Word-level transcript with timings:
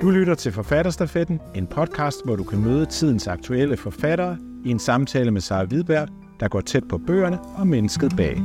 Du 0.00 0.10
lytter 0.10 0.34
til 0.34 0.52
Forfatterstafetten, 0.52 1.40
en 1.54 1.66
podcast, 1.66 2.24
hvor 2.24 2.36
du 2.36 2.44
kan 2.44 2.60
møde 2.60 2.86
tidens 2.86 3.26
aktuelle 3.26 3.76
forfattere 3.76 4.38
i 4.64 4.70
en 4.70 4.78
samtale 4.78 5.30
med 5.30 5.40
Sara 5.40 5.64
Hvidberg, 5.64 6.08
der 6.40 6.48
går 6.48 6.60
tæt 6.60 6.88
på 6.88 6.98
bøgerne 6.98 7.40
og 7.40 7.66
mennesket 7.66 8.12
bag. 8.16 8.42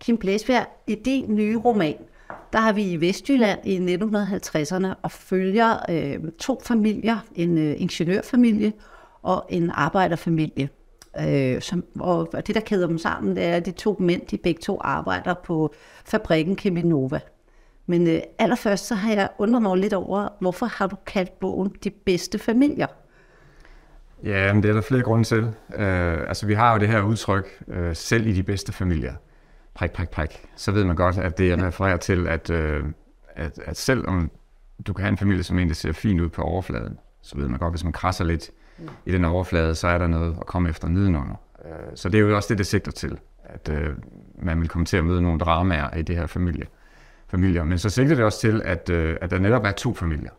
Kim 0.00 0.16
Blæsbjerg, 0.18 0.66
i 0.86 0.94
din 0.94 1.34
nye 1.34 1.58
roman, 1.58 1.96
der 2.52 2.58
har 2.58 2.72
vi 2.72 2.82
i 2.82 3.00
Vestjylland 3.00 3.60
i 3.64 3.94
1950'erne 3.94 4.94
og 5.02 5.10
følger 5.10 5.76
øh, 5.88 6.32
to 6.38 6.60
familier, 6.64 7.18
en 7.34 7.58
øh, 7.58 7.80
ingeniørfamilie 7.80 8.72
og 9.22 9.46
en 9.48 9.70
arbejderfamilie. 9.74 10.68
Øh, 11.20 11.62
som, 11.62 11.84
og 12.00 12.46
det, 12.46 12.54
der 12.54 12.60
kæder 12.60 12.86
dem 12.86 12.98
sammen, 12.98 13.36
det 13.36 13.44
er, 13.44 13.56
at 13.56 13.66
de 13.66 13.70
to 13.70 13.96
mænd, 14.00 14.26
de 14.26 14.36
begge 14.38 14.60
to 14.60 14.78
arbejder 14.80 15.34
på 15.44 15.74
fabrikken 16.04 16.56
Keminova. 16.56 17.20
Men 17.86 18.06
øh, 18.06 18.20
allerførst 18.38 18.86
så 18.86 18.94
har 18.94 19.12
jeg 19.12 19.28
undret 19.38 19.62
mig 19.62 19.76
lidt 19.76 19.92
over, 19.92 20.28
hvorfor 20.40 20.66
har 20.66 20.86
du 20.86 20.96
kaldt 21.06 21.40
bogen 21.40 21.72
De 21.84 21.90
bedste 21.90 22.38
familier? 22.38 22.86
Ja, 24.24 24.52
men 24.52 24.62
det 24.62 24.68
er 24.68 24.72
der 24.72 24.80
flere 24.80 25.02
grunde 25.02 25.24
til. 25.24 25.42
Øh, 25.74 26.18
altså, 26.28 26.46
vi 26.46 26.54
har 26.54 26.72
jo 26.72 26.78
det 26.78 26.88
her 26.88 27.02
udtryk, 27.02 27.62
øh, 27.68 27.96
selv 27.96 28.26
i 28.26 28.32
de 28.32 28.42
bedste 28.42 28.72
familier. 28.72 29.14
Prik, 29.74 29.92
prik, 29.92 30.08
prik. 30.08 30.42
Så 30.56 30.72
ved 30.72 30.84
man 30.84 30.96
godt, 30.96 31.18
at 31.18 31.38
det 31.38 31.62
refererer 31.62 31.96
til, 31.96 32.28
at, 32.28 32.50
øh, 32.50 32.84
at, 33.28 33.58
at 33.64 33.76
selv 33.76 34.08
om 34.08 34.30
du 34.86 34.92
kan 34.92 35.02
have 35.02 35.10
en 35.10 35.18
familie, 35.18 35.42
som 35.42 35.58
egentlig 35.58 35.76
ser 35.76 35.92
fint 35.92 36.20
ud 36.20 36.28
på 36.28 36.42
overfladen, 36.42 36.98
så 37.22 37.36
ved 37.36 37.48
man 37.48 37.58
godt, 37.58 37.72
hvis 37.72 37.84
man 37.84 37.92
krasser 37.92 38.24
lidt 38.24 38.50
mm. 38.78 38.88
i 39.06 39.12
den 39.12 39.24
overflade, 39.24 39.74
så 39.74 39.88
er 39.88 39.98
der 39.98 40.06
noget 40.06 40.36
at 40.40 40.46
komme 40.46 40.68
efter 40.68 40.88
nedenunder. 40.88 41.40
Øh, 41.64 41.70
så 41.94 42.08
det 42.08 42.18
er 42.18 42.22
jo 42.22 42.36
også 42.36 42.48
det, 42.48 42.58
det 42.58 42.66
sigter 42.66 42.92
til, 42.92 43.18
at 43.44 43.68
øh, 43.68 43.94
man 44.42 44.60
vil 44.60 44.68
komme 44.68 44.86
til 44.86 44.96
at 44.96 45.04
møde 45.04 45.22
nogle 45.22 45.38
dramaer 45.38 45.96
i 45.96 46.02
det 46.02 46.16
her 46.16 46.26
familie 46.26 46.66
familier. 47.34 47.64
Men 47.64 47.78
så 47.78 47.90
sigter 47.90 48.14
det 48.14 48.24
også 48.24 48.40
til, 48.40 48.62
at, 48.64 48.90
øh, 48.90 49.16
at 49.20 49.30
der 49.30 49.38
netop 49.38 49.64
er 49.64 49.72
to 49.72 49.94
familier. 49.94 50.30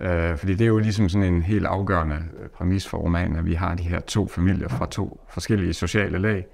Øh, 0.00 0.36
fordi 0.36 0.54
det 0.54 0.64
er 0.64 0.68
jo 0.68 0.78
ligesom 0.78 1.08
sådan 1.08 1.34
en 1.34 1.42
helt 1.42 1.66
afgørende 1.66 2.18
øh, 2.42 2.48
præmis 2.48 2.88
for 2.88 2.98
romanen, 2.98 3.36
at 3.36 3.46
vi 3.46 3.54
har 3.54 3.74
de 3.74 3.82
her 3.82 4.00
to 4.00 4.28
familier 4.28 4.68
fra 4.68 4.86
to 4.86 5.20
forskellige 5.28 5.74
sociale 5.74 6.18
lag, 6.18 6.46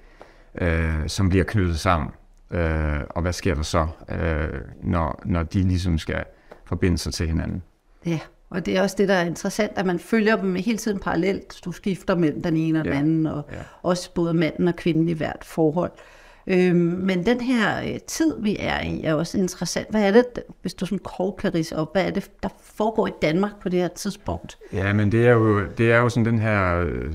øh, 0.60 1.08
som 1.08 1.28
bliver 1.28 1.44
knyttet 1.44 1.78
sammen. 1.78 2.10
Øh, 2.50 3.00
og 3.10 3.22
hvad 3.22 3.32
sker 3.32 3.54
der 3.54 3.62
så, 3.62 3.86
øh, 4.08 4.60
når, 4.82 5.22
når 5.24 5.42
de 5.42 5.62
ligesom 5.62 5.98
skal 5.98 6.24
forbinde 6.64 6.98
sig 6.98 7.12
til 7.12 7.26
hinanden? 7.26 7.62
Ja, 8.06 8.18
og 8.50 8.66
det 8.66 8.76
er 8.76 8.82
også 8.82 8.96
det, 8.98 9.08
der 9.08 9.14
er 9.14 9.24
interessant, 9.24 9.72
at 9.76 9.86
man 9.86 9.98
følger 9.98 10.36
dem 10.36 10.54
hele 10.54 10.78
tiden 10.78 10.98
parallelt. 10.98 11.60
Du 11.64 11.72
skifter 11.72 12.14
mellem 12.14 12.42
den 12.42 12.56
ene 12.56 12.78
og 12.78 12.84
den 12.84 12.92
ja. 12.92 12.98
anden, 12.98 13.26
og 13.26 13.48
ja. 13.52 13.58
også 13.82 14.14
både 14.14 14.34
manden 14.34 14.68
og 14.68 14.76
kvinden 14.76 15.08
i 15.08 15.12
hvert 15.12 15.44
forhold. 15.44 15.92
Øh, 15.92 16.25
Øhm, 16.46 16.76
men 16.76 17.26
den 17.26 17.40
her 17.40 17.82
øh, 17.82 18.00
tid, 18.06 18.42
vi 18.42 18.56
er 18.60 18.80
i, 18.80 19.04
er 19.04 19.14
også 19.14 19.38
interessant. 19.38 19.90
Hvad 19.90 20.02
er 20.02 20.10
det, 20.10 20.26
hvis 20.62 20.74
du 20.74 20.86
sådan 20.86 20.98
kort 20.98 21.36
kan 21.36 21.54
rise 21.54 21.76
op, 21.76 21.92
hvad 21.94 22.06
er 22.06 22.10
det, 22.10 22.30
der 22.42 22.48
foregår 22.62 23.06
i 23.06 23.12
Danmark 23.22 23.60
på 23.62 23.68
det 23.68 23.80
her 23.80 23.88
tidspunkt? 23.88 24.58
Ja, 24.72 24.92
men 24.92 25.12
det 25.12 25.26
er 25.26 25.32
jo, 25.32 25.66
det 25.78 25.92
er 25.92 25.98
jo 25.98 26.08
sådan 26.08 26.24
den 26.24 26.38
her, 26.38 26.80
øh, 26.80 27.14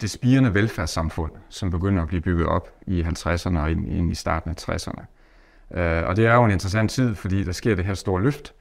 det 0.00 0.10
spirende 0.10 0.54
velfærdssamfund, 0.54 1.32
som 1.48 1.70
begynder 1.70 2.02
at 2.02 2.08
blive 2.08 2.20
bygget 2.20 2.46
op 2.46 2.68
i 2.86 3.02
50'erne 3.02 3.58
og 3.58 3.70
ind, 3.70 3.92
ind 3.92 4.12
i 4.12 4.14
starten 4.14 4.50
af 4.50 4.68
60'erne. 4.68 5.04
Øh, 5.78 6.08
og 6.08 6.16
det 6.16 6.26
er 6.26 6.34
jo 6.34 6.44
en 6.44 6.50
interessant 6.50 6.90
tid, 6.90 7.14
fordi 7.14 7.44
der 7.44 7.52
sker 7.52 7.74
det 7.74 7.84
her 7.84 7.94
store 7.94 8.22
løft. 8.22 8.54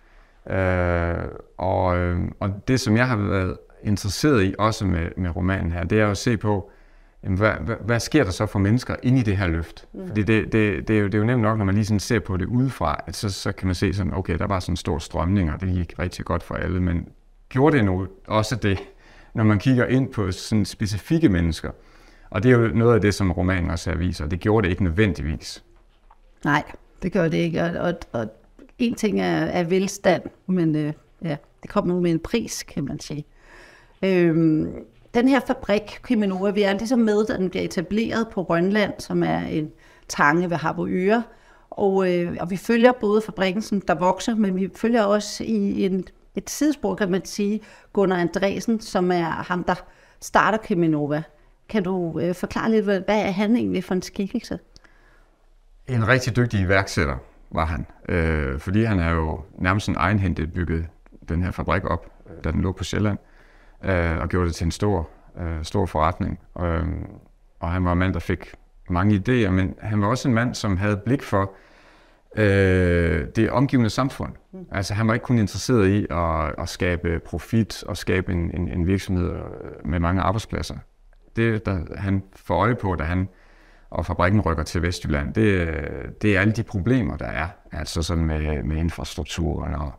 Øh, 0.49 1.15
og, 1.57 1.97
øh, 1.97 2.19
og 2.39 2.67
det, 2.67 2.79
som 2.79 2.97
jeg 2.97 3.07
har 3.07 3.15
været 3.15 3.57
interesseret 3.83 4.43
i, 4.43 4.55
også 4.59 4.85
med, 4.85 5.09
med 5.17 5.35
romanen 5.35 5.71
her, 5.71 5.83
det 5.83 5.99
er 5.99 6.07
at 6.07 6.17
se 6.17 6.37
på, 6.37 6.71
jamen, 7.23 7.37
hvad, 7.37 7.51
hvad, 7.51 7.75
hvad 7.85 7.99
sker 7.99 8.23
der 8.23 8.31
så 8.31 8.45
for 8.45 8.59
mennesker 8.59 8.95
inde 9.03 9.19
i 9.19 9.23
det 9.23 9.37
her 9.37 9.47
løft? 9.47 9.87
Mm. 9.93 10.07
Fordi 10.07 10.23
det, 10.23 10.51
det, 10.51 10.87
det, 10.87 10.95
er 10.97 10.99
jo, 10.99 11.05
det 11.05 11.13
er 11.13 11.19
jo 11.19 11.25
nemt 11.25 11.41
nok, 11.41 11.57
når 11.57 11.65
man 11.65 11.75
lige 11.75 11.85
sådan 11.85 11.99
ser 11.99 12.19
på 12.19 12.37
det 12.37 12.45
udefra, 12.45 13.03
at 13.07 13.15
så, 13.15 13.29
så 13.29 13.51
kan 13.51 13.67
man 13.67 13.75
se 13.75 13.93
sådan, 13.93 14.13
okay, 14.13 14.37
der 14.37 14.47
var 14.47 14.59
sådan 14.59 14.73
en 14.73 14.77
stor 14.77 14.99
strømning, 14.99 15.51
og 15.51 15.61
det 15.61 15.69
gik 15.73 15.99
rigtig 15.99 16.25
godt 16.25 16.43
for 16.43 16.55
alle, 16.55 16.79
men 16.79 17.07
gjorde 17.49 17.77
det 17.77 17.85
nu 17.85 18.07
også 18.27 18.55
det, 18.55 18.79
når 19.33 19.43
man 19.43 19.59
kigger 19.59 19.85
ind 19.85 20.13
på 20.13 20.31
sådan 20.31 20.65
specifikke 20.65 21.29
mennesker? 21.29 21.71
Og 22.29 22.43
det 22.43 22.51
er 22.51 22.57
jo 22.57 22.67
noget 22.67 22.95
af 22.95 23.01
det, 23.01 23.13
som 23.13 23.31
romanen 23.31 23.69
også 23.69 23.89
her 23.89 23.97
viser. 23.97 24.27
Det 24.27 24.39
gjorde 24.39 24.65
det 24.65 24.71
ikke 24.71 24.83
nødvendigvis. 24.83 25.63
Nej, 26.45 26.63
det 27.03 27.11
gør 27.11 27.27
det 27.27 27.37
ikke. 27.37 27.63
Og, 27.63 27.71
og, 27.71 27.93
og 28.11 28.27
en 28.79 28.95
ting 28.95 29.21
er, 29.21 29.45
er 29.45 29.63
velstand, 29.63 30.23
men 30.47 30.75
øh, 30.75 30.93
ja, 31.21 31.35
det 31.63 31.69
kommer 31.69 31.99
med 31.99 32.11
en 32.11 32.19
pris, 32.19 32.63
kan 32.63 32.83
man 32.83 32.99
sige. 32.99 33.25
Øhm, 34.03 34.75
den 35.13 35.27
her 35.27 35.39
fabrik, 35.47 35.99
Kiminova, 36.03 36.49
vi 36.49 36.61
er 36.61 36.73
ligesom 36.73 36.99
med, 36.99 37.25
da 37.25 37.37
den 37.37 37.49
bliver 37.49 37.63
etableret 37.63 38.27
på 38.29 38.41
Rønland, 38.41 38.93
som 38.99 39.23
er 39.23 39.39
en 39.39 39.71
tange 40.07 40.49
ved 40.49 40.57
Harboøre. 40.57 41.23
Og, 41.69 42.11
øh, 42.13 42.37
og 42.39 42.49
vi 42.49 42.57
følger 42.57 42.91
både 42.91 43.21
fabrikken, 43.21 43.61
som 43.61 43.81
der 43.81 43.95
vokser, 43.95 44.35
men 44.35 44.55
vi 44.55 44.69
følger 44.75 45.03
også 45.03 45.43
i 45.43 45.85
en, 45.85 46.03
et 46.35 46.49
sidespor, 46.49 46.95
kan 46.95 47.11
man 47.11 47.25
sige, 47.25 47.61
Gunnar 47.93 48.17
Andresen, 48.17 48.79
som 48.79 49.11
er 49.11 49.23
ham, 49.23 49.63
der 49.63 49.75
starter 50.21 50.57
Kiminova. 50.57 51.23
Kan 51.69 51.83
du 51.83 52.19
øh, 52.19 52.35
forklare 52.35 52.71
lidt, 52.71 52.83
hvad, 52.83 53.01
hvad 53.05 53.21
er 53.21 53.31
han 53.31 53.55
egentlig 53.55 53.83
for 53.83 53.93
en 53.93 54.01
skikkelse? 54.01 54.59
En 55.87 56.07
rigtig 56.07 56.35
dygtig 56.35 56.59
iværksætter 56.59 57.15
var 57.51 57.65
han, 57.65 57.85
øh, 58.09 58.59
fordi 58.59 58.83
han 58.83 58.99
er 58.99 59.11
jo 59.11 59.41
nærmest 59.57 59.89
en 59.89 59.95
egenhændigt 59.95 60.53
bygget 60.53 60.85
den 61.29 61.43
her 61.43 61.51
fabrik 61.51 61.85
op, 61.85 62.11
da 62.43 62.51
den 62.51 62.61
lå 62.61 62.71
på 62.71 62.83
Sjælland 62.83 63.17
øh, 63.17 63.32
og 64.21 64.29
gjorde 64.29 64.47
det 64.47 64.55
til 64.55 64.65
en 64.65 64.71
stor, 64.71 65.09
øh, 65.39 65.63
stor 65.63 65.85
forretning. 65.85 66.39
Øh, 66.59 66.83
og 67.59 67.71
han 67.71 67.85
var 67.85 67.91
en 67.91 67.97
mand, 67.99 68.13
der 68.13 68.19
fik 68.19 68.55
mange 68.89 69.15
idéer, 69.15 69.49
men 69.49 69.75
han 69.81 70.01
var 70.01 70.07
også 70.07 70.27
en 70.27 70.33
mand, 70.33 70.55
som 70.55 70.77
havde 70.77 70.97
blik 70.97 71.23
for 71.23 71.53
øh, 72.35 73.27
det 73.35 73.49
omgivende 73.49 73.89
samfund. 73.89 74.33
Mm. 74.51 74.65
Altså 74.71 74.93
han 74.93 75.07
var 75.07 75.13
ikke 75.13 75.23
kun 75.23 75.37
interesseret 75.37 75.87
i 75.87 76.05
at, 76.09 76.55
at 76.57 76.69
skabe 76.69 77.19
profit 77.25 77.83
og 77.83 77.97
skabe 77.97 78.31
en, 78.31 78.51
en, 78.53 78.67
en 78.67 78.87
virksomhed 78.87 79.31
øh, 79.31 79.41
med 79.85 79.99
mange 79.99 80.21
arbejdspladser. 80.21 80.75
Det, 81.35 81.65
der 81.65 81.79
han 81.95 82.23
får 82.35 82.55
øje 82.55 82.75
på, 82.75 82.95
da 82.95 83.03
han 83.03 83.27
og 83.89 84.05
fabrikken 84.05 84.41
rykker 84.41 84.63
til 84.63 84.81
Vestjylland, 84.81 85.33
det, 85.33 85.69
det 86.21 86.35
er 86.35 86.41
alle 86.41 86.53
de 86.53 86.63
problemer, 86.63 87.17
der 87.17 87.25
er. 87.25 87.47
Altså 87.71 88.01
sådan 88.01 88.25
med, 88.25 88.63
med 88.63 88.77
infrastrukturen 88.77 89.75
og 89.75 89.91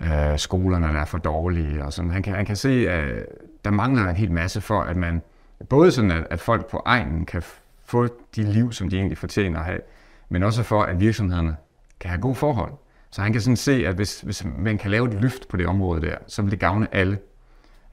øh, 0.00 0.38
skolerne 0.38 0.98
er 0.98 1.04
for 1.04 1.18
dårlige. 1.18 1.84
Og 1.84 1.92
sådan. 1.92 2.10
Han, 2.10 2.22
kan, 2.22 2.34
han 2.34 2.46
kan 2.46 2.56
se, 2.56 2.90
at 2.90 3.26
der 3.64 3.70
mangler 3.70 4.08
en 4.08 4.16
hel 4.16 4.32
masse 4.32 4.60
for, 4.60 4.80
at 4.80 4.96
man 4.96 5.22
både 5.68 5.92
sådan, 5.92 6.10
at, 6.10 6.26
at 6.30 6.40
folk 6.40 6.70
på 6.70 6.82
egnen 6.86 7.26
kan 7.26 7.42
få 7.84 8.06
de 8.36 8.42
liv, 8.42 8.72
som 8.72 8.88
de 8.88 8.96
egentlig 8.96 9.18
fortjener 9.18 9.58
at 9.58 9.64
have, 9.64 9.80
men 10.28 10.42
også 10.42 10.62
for, 10.62 10.82
at 10.82 11.00
virksomhederne 11.00 11.56
kan 12.00 12.10
have 12.10 12.20
gode 12.20 12.34
forhold. 12.34 12.72
Så 13.10 13.22
han 13.22 13.32
kan 13.32 13.40
sådan 13.40 13.56
se, 13.56 13.86
at 13.86 13.94
hvis, 13.94 14.20
hvis 14.20 14.44
man 14.58 14.78
kan 14.78 14.90
lave 14.90 15.08
et 15.08 15.14
løft 15.20 15.48
på 15.48 15.56
det 15.56 15.66
område 15.66 16.00
der, 16.00 16.16
så 16.26 16.42
vil 16.42 16.50
det 16.50 16.60
gavne 16.60 16.94
alle. 16.94 17.18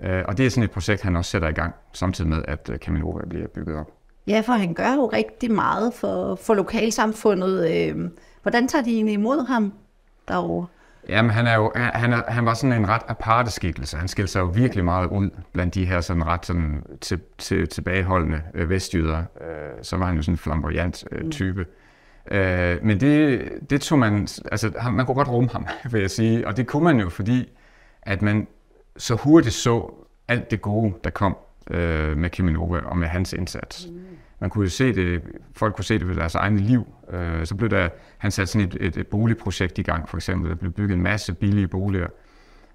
Øh, 0.04 0.24
og 0.28 0.38
det 0.38 0.46
er 0.46 0.50
sådan 0.50 0.64
et 0.64 0.72
projekt, 0.72 1.02
han 1.02 1.16
også 1.16 1.32
sætter 1.32 1.48
i 1.48 1.52
gang, 1.52 1.74
samtidig 1.94 2.30
med, 2.30 2.44
at 2.48 2.70
øh, 2.74 2.80
Kaminova 2.80 3.26
bliver 3.30 3.48
bygget 3.48 3.78
op. 3.78 3.92
Ja, 4.28 4.42
for 4.46 4.54
han 4.54 4.74
gør 4.74 4.94
jo 4.94 5.06
rigtig 5.14 5.52
meget 5.52 5.94
for, 5.94 6.36
for 6.36 6.54
lokalsamfundet. 6.54 7.72
Øh, 7.72 8.10
hvordan 8.42 8.68
tager 8.68 8.84
de 8.84 8.94
egentlig 8.94 9.14
imod 9.14 9.48
ham 9.48 9.74
derovre? 10.28 10.68
Jamen, 11.10 11.32
han, 11.32 11.48
er 11.48 11.56
jo, 11.56 11.72
han, 11.76 12.14
er, 12.14 12.22
han 12.28 12.46
var 12.46 12.54
sådan 12.54 12.74
en 12.74 12.88
ret 12.90 13.02
aparte 13.08 13.52
skikkelse. 13.52 13.98
Han 13.98 14.08
skilte 14.08 14.32
sig 14.32 14.40
jo 14.40 14.46
virkelig 14.46 14.86
meget 14.86 15.08
ud 15.08 15.30
blandt 15.54 15.76
de 15.76 15.86
her 15.86 16.02
sådan 16.02 16.26
ret 16.28 16.46
sådan 16.46 16.84
til, 17.02 17.20
til, 17.38 17.68
tilbageholdende 17.68 18.42
øh, 18.54 18.70
vestjyder. 18.70 19.18
Øh, 19.18 19.70
så 19.82 19.98
var 19.98 20.06
han 20.06 20.16
jo 20.16 20.22
sådan 20.22 20.34
en 20.34 20.38
flamboyant 20.38 21.04
øh, 21.12 21.24
mm. 21.24 21.32
type. 21.32 21.66
Mm. 22.32 22.38
Øh, 22.38 22.78
men 22.84 23.00
det, 23.00 23.50
det 23.70 23.82
tog 23.82 24.00
man, 24.00 24.28
altså 24.52 24.72
man 24.92 25.06
kunne 25.06 25.16
godt 25.16 25.28
rumme 25.28 25.50
ham, 25.50 25.68
vil 25.92 26.02
jeg 26.02 26.12
sige. 26.12 26.48
Og 26.48 26.58
det 26.58 26.68
kunne 26.68 26.84
man 26.84 27.00
jo, 27.00 27.10
fordi 27.10 27.50
at 28.02 28.22
man 28.22 28.48
så 28.98 29.16
hurtigt 29.16 29.56
så 29.56 29.94
alt 30.28 30.52
det 30.52 30.62
gode, 30.62 30.94
der 31.04 31.10
kom 31.10 31.38
øh, 31.72 32.18
med 32.18 32.30
Kiminova 32.30 32.80
og 32.80 32.98
med 32.98 33.08
hans 33.08 33.34
indsats. 33.34 33.88
Mm. 33.92 34.00
Man 34.40 34.50
kunne 34.50 34.64
jo 34.64 34.70
se 34.70 34.96
det, 34.96 35.22
folk 35.56 35.76
kunne 35.76 35.86
se 35.86 36.00
det 36.00 36.08
ved 36.08 36.16
deres 36.16 36.36
egne 36.36 36.60
liv. 36.60 36.88
Øh, 37.12 37.46
så 37.46 37.56
blev 37.56 37.70
der, 37.70 37.90
han 38.18 38.32
satte 38.32 38.52
sådan 38.52 38.68
et, 38.68 38.78
et, 38.80 38.98
et 38.98 39.08
boligprojekt 39.08 39.78
i 39.78 39.82
gang, 39.82 40.10
for 40.10 40.18
eksempel. 40.18 40.50
Der 40.50 40.56
blev 40.56 40.72
bygget 40.72 40.96
en 40.96 41.02
masse 41.02 41.34
billige 41.34 41.68
boliger. 41.68 42.08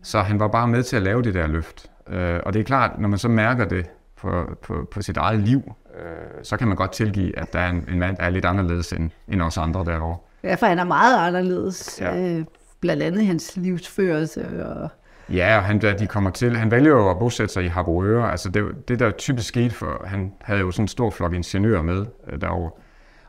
Så 0.03 0.21
han 0.21 0.41
var 0.41 0.49
bare 0.49 0.69
med 0.69 0.83
til 0.83 0.97
at 0.97 1.03
lave 1.03 1.23
det 1.23 1.35
der 1.35 1.47
løft. 1.47 1.91
Øh, 2.09 2.41
og 2.47 2.53
det 2.53 2.61
er 2.61 2.65
klart, 2.65 3.01
når 3.01 3.09
man 3.09 3.19
så 3.19 3.29
mærker 3.29 3.65
det 3.65 3.87
på, 4.17 4.57
på, 4.63 4.89
på 4.91 5.03
sit 5.03 5.17
eget 5.17 5.41
liv, 5.41 5.73
øh, 5.99 6.45
så 6.45 6.57
kan 6.57 6.69
man 6.69 6.77
godt 6.77 6.93
tilgive, 6.93 7.39
at 7.39 7.53
der 7.53 7.59
er 7.59 7.71
en, 7.71 7.85
en 7.89 7.99
mand, 7.99 8.17
der 8.17 8.23
er 8.23 8.31
lidt 8.31 8.45
anderledes 8.45 8.93
end, 8.93 9.11
end 9.29 9.43
os 9.43 9.59
andre 9.59 9.85
derovre. 9.85 10.19
Ja, 10.43 10.55
for 10.55 10.67
han 10.67 10.79
er 10.79 10.85
meget 10.85 11.27
anderledes. 11.27 12.01
Ja. 12.01 12.39
Øh, 12.39 12.45
blandt 12.81 13.03
andet 13.03 13.27
hans 13.27 13.57
livsførelse 13.57 14.65
og 14.67 14.89
Ja, 15.33 15.57
og 15.57 15.65
han, 15.65 15.79
da 15.79 15.93
de 15.93 16.07
kommer 16.07 16.31
til, 16.31 16.57
han 16.57 16.71
vælger 16.71 16.91
jo 16.91 17.11
at 17.11 17.19
bosætte 17.19 17.55
sig 17.55 17.65
i 17.65 17.69
Harboøre. 17.69 18.31
Altså 18.31 18.49
det, 18.49 18.89
det 18.89 18.99
der 18.99 19.11
typisk 19.11 19.49
skete 19.49 19.71
for, 19.71 20.05
han 20.07 20.33
havde 20.41 20.61
jo 20.61 20.71
sådan 20.71 20.85
en 20.85 20.89
stor 20.89 21.11
flok 21.11 21.35
ingeniører 21.35 21.83
med 21.83 22.07
øh, 22.29 22.41
derovre. 22.41 22.71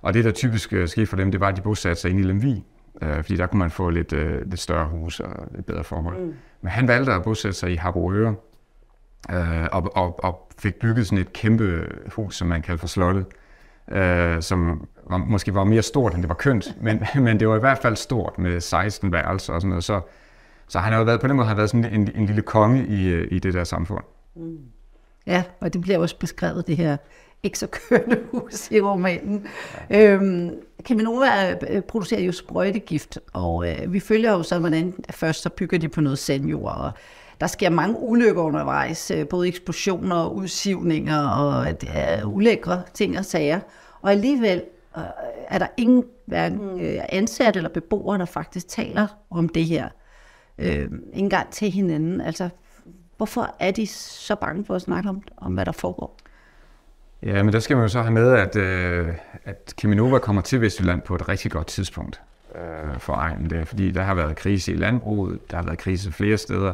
Og 0.02 0.14
det 0.14 0.26
der 0.26 0.32
typisk 0.32 0.74
øh, 0.74 0.88
skete 0.88 1.08
for 1.08 1.16
dem, 1.16 1.32
det 1.32 1.40
var, 1.40 1.48
at 1.48 1.56
de 1.56 1.62
bosatte 1.62 2.02
sig 2.02 2.12
inde 2.12 2.22
i 2.22 2.24
Lemvig. 2.24 2.66
Øh, 3.02 3.16
fordi 3.16 3.36
der 3.36 3.48
kunne 3.48 3.60
man 3.60 3.72
få 3.72 3.90
lidt, 3.90 4.14
øh, 4.14 4.50
lidt 4.50 4.60
større 4.60 4.88
hus 4.88 5.20
og 5.20 5.48
lidt 5.56 5.66
bedre 5.66 5.84
forhold. 5.84 6.20
Mm. 6.20 6.34
Men 6.62 6.72
han 6.72 6.88
valgte 6.88 7.14
at 7.14 7.24
bosætte 7.24 7.58
sig 7.58 7.72
i 7.72 7.76
Harboøre. 7.76 8.36
Øh, 9.32 9.68
og, 9.72 9.92
og, 9.96 10.24
og 10.24 10.52
fik 10.60 10.76
bygget 10.76 11.08
sådan 11.08 11.18
et 11.18 11.34
kæmpe 11.34 11.88
hus, 12.16 12.36
som 12.36 12.48
man 12.48 12.62
kalder 12.62 12.80
for 12.80 12.88
slottet. 12.88 13.26
Øh, 13.92 14.42
som 14.42 14.88
var, 15.10 15.18
måske 15.18 15.56
var 15.56 15.64
mere 15.64 15.82
stort, 15.82 16.14
end 16.14 16.22
det 16.22 16.30
var 16.30 16.36
kønt. 16.36 16.76
Men, 16.82 17.04
men 17.26 17.40
det 17.40 17.48
var 17.48 17.56
i 17.56 17.60
hvert 17.60 17.78
fald 17.78 17.96
stort 17.96 18.38
med 18.38 18.60
16 18.60 19.12
værelser 19.12 19.54
og 19.54 19.62
sådan 19.62 19.70
noget. 19.70 19.84
Så 19.84 20.02
Så 20.68 20.80
han 20.80 20.92
har 20.92 21.00
jo 21.00 21.06
været, 21.06 21.22
på 21.22 21.28
den 21.28 21.36
måde 21.36 21.48
har 21.48 21.56
været 21.56 21.70
sådan 21.70 21.94
en, 21.94 22.12
en 22.16 22.26
lille 22.26 22.42
konge 22.42 22.88
i, 22.88 23.08
øh, 23.08 23.28
i 23.32 23.40
det 23.40 23.54
der 23.54 23.64
samfund. 23.64 24.04
Ja, 25.28 25.44
og 25.60 25.74
det 25.74 25.82
bliver 25.82 25.98
også 25.98 26.20
beskrevet, 26.20 26.68
det 26.68 26.78
her 26.78 26.98
ikke 27.44 27.60
så 27.60 27.68
kørende 27.68 28.20
hus 28.32 28.72
i 28.72 28.82
romanen. 28.82 29.48
Ja. 29.90 30.14
Øhm, 30.14 30.52
Cheminova 30.86 31.52
øh, 31.70 31.82
producerer 31.82 32.22
jo 32.22 32.32
sprøjtegift, 32.32 33.20
og 33.34 33.70
øh, 33.70 33.94
vi 33.94 34.00
følger 34.00 34.32
jo 34.32 34.44
så, 34.44 34.60
hvordan 34.60 34.94
først 35.10 35.42
så 35.42 35.50
bygger 35.50 35.78
de 35.78 35.90
på 35.90 36.02
noget 36.02 36.20
sandjord, 36.20 36.78
og 36.78 36.92
der 37.42 37.48
sker 37.48 37.70
mange 37.70 38.00
ulykker 38.00 38.42
undervejs, 38.42 39.12
øh, 39.12 39.28
både 39.28 39.48
eksplosioner 39.48 40.16
og 40.16 40.36
udsivninger, 40.36 41.28
og 41.30 41.82
det 41.82 41.90
er 41.94 42.26
ulækre 42.26 42.84
ting 42.94 43.18
og 43.18 43.26
sager. 43.26 43.60
Og 44.02 44.12
alligevel 44.12 44.64
øh, 44.98 45.04
er 45.48 45.60
der 45.60 45.68
ingen 45.78 46.04
hverken 46.26 46.82
øh, 46.82 47.02
ansat 47.10 47.56
eller 47.56 47.70
beboere, 47.70 48.18
der 48.18 48.26
faktisk 48.26 48.68
taler 48.68 49.08
om 49.30 49.50
det 49.50 49.66
her. 49.66 49.90
Øh, 50.58 50.68
ikke 50.68 50.90
engang 51.14 51.50
til 51.52 51.72
hinanden. 51.72 52.22
Altså, 52.22 52.50
hvorfor 53.18 53.56
er 53.60 53.72
de 53.72 53.88
så 53.88 54.36
bange 54.36 54.66
for 54.66 54.76
at 54.76 54.82
snakke 54.82 55.10
om, 55.10 55.22
om 55.38 55.54
hvad 55.54 55.66
der 55.66 55.72
foregår? 55.72 56.18
Ja, 57.24 57.44
men 57.44 57.54
der 57.54 57.60
skal 57.60 57.78
man 57.78 57.84
jo 57.84 57.90
så 57.90 58.02
have 58.02 58.14
med, 58.14 58.32
at, 58.32 58.56
øh, 58.56 59.08
at 59.46 59.74
Keminova 59.78 60.20
kommer 60.20 60.42
til 60.42 60.62
Vestjylland 60.62 61.02
på 61.02 61.16
et 61.16 61.30
rigtig 61.30 61.52
godt 61.52 61.68
tidspunkt 61.68 62.22
øh, 62.56 63.00
for 63.00 63.14
egen. 63.14 63.50
Det 63.50 63.60
er, 63.60 63.66
fordi 63.66 63.92
der 63.92 64.02
har 64.02 64.14
været 64.16 64.36
krise 64.36 64.74
i 64.74 64.76
landbruget, 64.76 65.52
der 65.52 65.58
har 65.58 65.64
været 65.64 65.78
krise 65.78 66.12
flere 66.12 66.38
steder, 66.38 66.74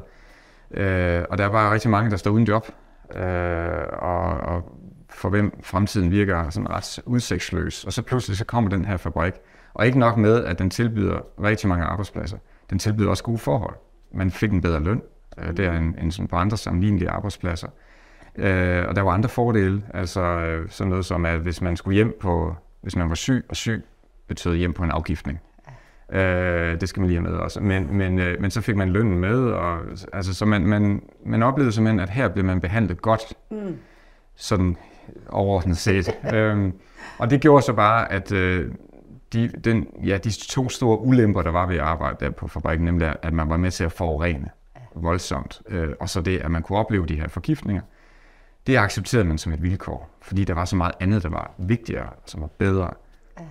øh, 0.72 1.24
og 1.30 1.38
der 1.38 1.46
er 1.46 1.50
bare 1.50 1.74
rigtig 1.74 1.92
mange, 1.92 2.12
der 2.12 2.18
står 2.18 2.32
uden 2.32 2.48
job, 2.48 2.68
øh, 3.16 3.22
og, 3.92 4.26
og 4.26 4.78
for 5.10 5.30
hvem 5.30 5.60
fremtiden 5.64 6.12
virker 6.12 6.50
sådan 6.50 6.70
ret 6.70 7.00
udsigtsløs. 7.06 7.84
Og 7.84 7.94
så 7.94 8.02
pludselig 8.02 8.38
så 8.38 8.46
kommer 8.46 8.70
den 8.70 8.86
her 8.86 8.98
fabrik, 8.98 9.34
og 9.74 9.86
ikke 9.86 10.00
nok 10.00 10.18
med, 10.18 10.46
at 10.46 10.60
den 10.60 10.70
tilbyder 10.70 11.20
rigtig 11.44 11.70
mange 11.70 11.86
arbejdspladser, 11.86 12.38
den 12.72 12.80
tilbyder 12.80 13.10
også 13.10 13.24
gode 13.24 13.38
forhold. 13.38 13.76
Man 14.14 14.32
fik 14.32 14.52
en 14.52 14.62
bedre 14.62 14.80
løn, 14.80 15.02
øh, 15.38 15.58
det 15.58 15.66
er 15.66 15.78
en, 15.78 15.96
en 16.02 16.12
sådan 16.12 16.28
på 16.28 16.36
andre 16.36 16.58
sammenlignelige 16.58 17.10
arbejdspladser. 17.10 17.68
Øh, 18.36 18.88
og 18.88 18.96
der 18.96 19.02
var 19.02 19.12
andre 19.12 19.30
fordele, 19.30 19.84
altså 19.94 20.22
øh, 20.22 20.70
sådan 20.70 20.90
noget 20.90 21.06
som, 21.06 21.26
at 21.26 21.40
hvis 21.40 21.62
man 21.62 21.78
skulle 21.78 21.96
hjem 21.96 22.18
på, 22.22 22.56
hvis 22.82 22.96
man 22.96 23.10
var 23.10 23.16
syg, 23.16 23.46
og 23.50 23.56
syg 23.56 23.84
betød 24.28 24.56
hjem 24.56 24.74
på 24.74 24.84
en 24.84 24.92
afgiftning. 24.92 25.40
Øh, 26.12 26.82
det 26.82 26.90
skal 26.90 27.00
man 27.00 27.10
lige 27.10 27.22
have 27.22 27.32
med 27.32 27.40
også. 27.40 27.60
Men, 27.60 27.98
men, 27.98 28.20
øh, 28.20 28.42
men 28.42 28.52
så 28.52 28.62
fik 28.62 28.76
man 28.76 28.90
lønnen 28.90 29.20
med, 29.20 29.40
og 29.40 29.80
altså, 30.14 30.34
så 30.34 30.46
man, 30.46 30.62
man, 30.62 31.04
man 31.26 31.44
oplevede 31.44 31.72
simpelthen, 31.72 32.00
at 32.00 32.10
her 32.10 32.30
blev 32.30 32.46
man 32.46 32.62
behandlet 32.62 33.02
godt, 33.02 33.22
mm. 33.52 33.78
sådan 34.36 34.78
overordnet 35.30 35.78
set. 35.78 36.18
øhm, 36.34 36.74
og 37.18 37.30
det 37.30 37.42
gjorde 37.42 37.62
så 37.62 37.74
bare, 37.74 38.12
at 38.12 38.32
øh, 38.32 38.72
de, 39.34 39.48
den, 39.48 39.88
ja, 40.06 40.18
de 40.18 40.32
to 40.32 40.70
store 40.70 41.00
ulemper, 41.00 41.42
der 41.42 41.52
var 41.52 41.66
ved 41.68 41.76
at 41.76 41.82
arbejde 41.82 42.26
der 42.26 42.32
på 42.32 42.48
fabrikken, 42.48 42.86
nemlig 42.86 43.16
at 43.22 43.34
man 43.34 43.50
var 43.50 43.58
med 43.58 43.72
til 43.72 43.84
at 43.84 43.92
forurene 43.92 44.50
voldsomt, 44.96 45.62
øh, 45.68 45.90
og 46.00 46.10
så 46.10 46.22
det, 46.22 46.40
at 46.40 46.52
man 46.52 46.64
kunne 46.64 46.80
opleve 46.80 47.06
de 47.06 47.16
her 47.20 47.28
forgiftninger, 47.28 47.82
det 48.68 48.78
accepterede 48.78 49.28
man 49.28 49.38
som 49.38 49.54
et 49.54 49.64
vilkår, 49.64 50.10
fordi 50.22 50.44
der 50.44 50.54
var 50.54 50.66
så 50.66 50.76
meget 50.76 50.94
andet, 51.00 51.24
der 51.24 51.30
var 51.30 51.52
vigtigere, 51.58 52.10
som 52.26 52.42
var 52.42 52.48
bedre. 52.48 52.94
Ja. 53.40 53.44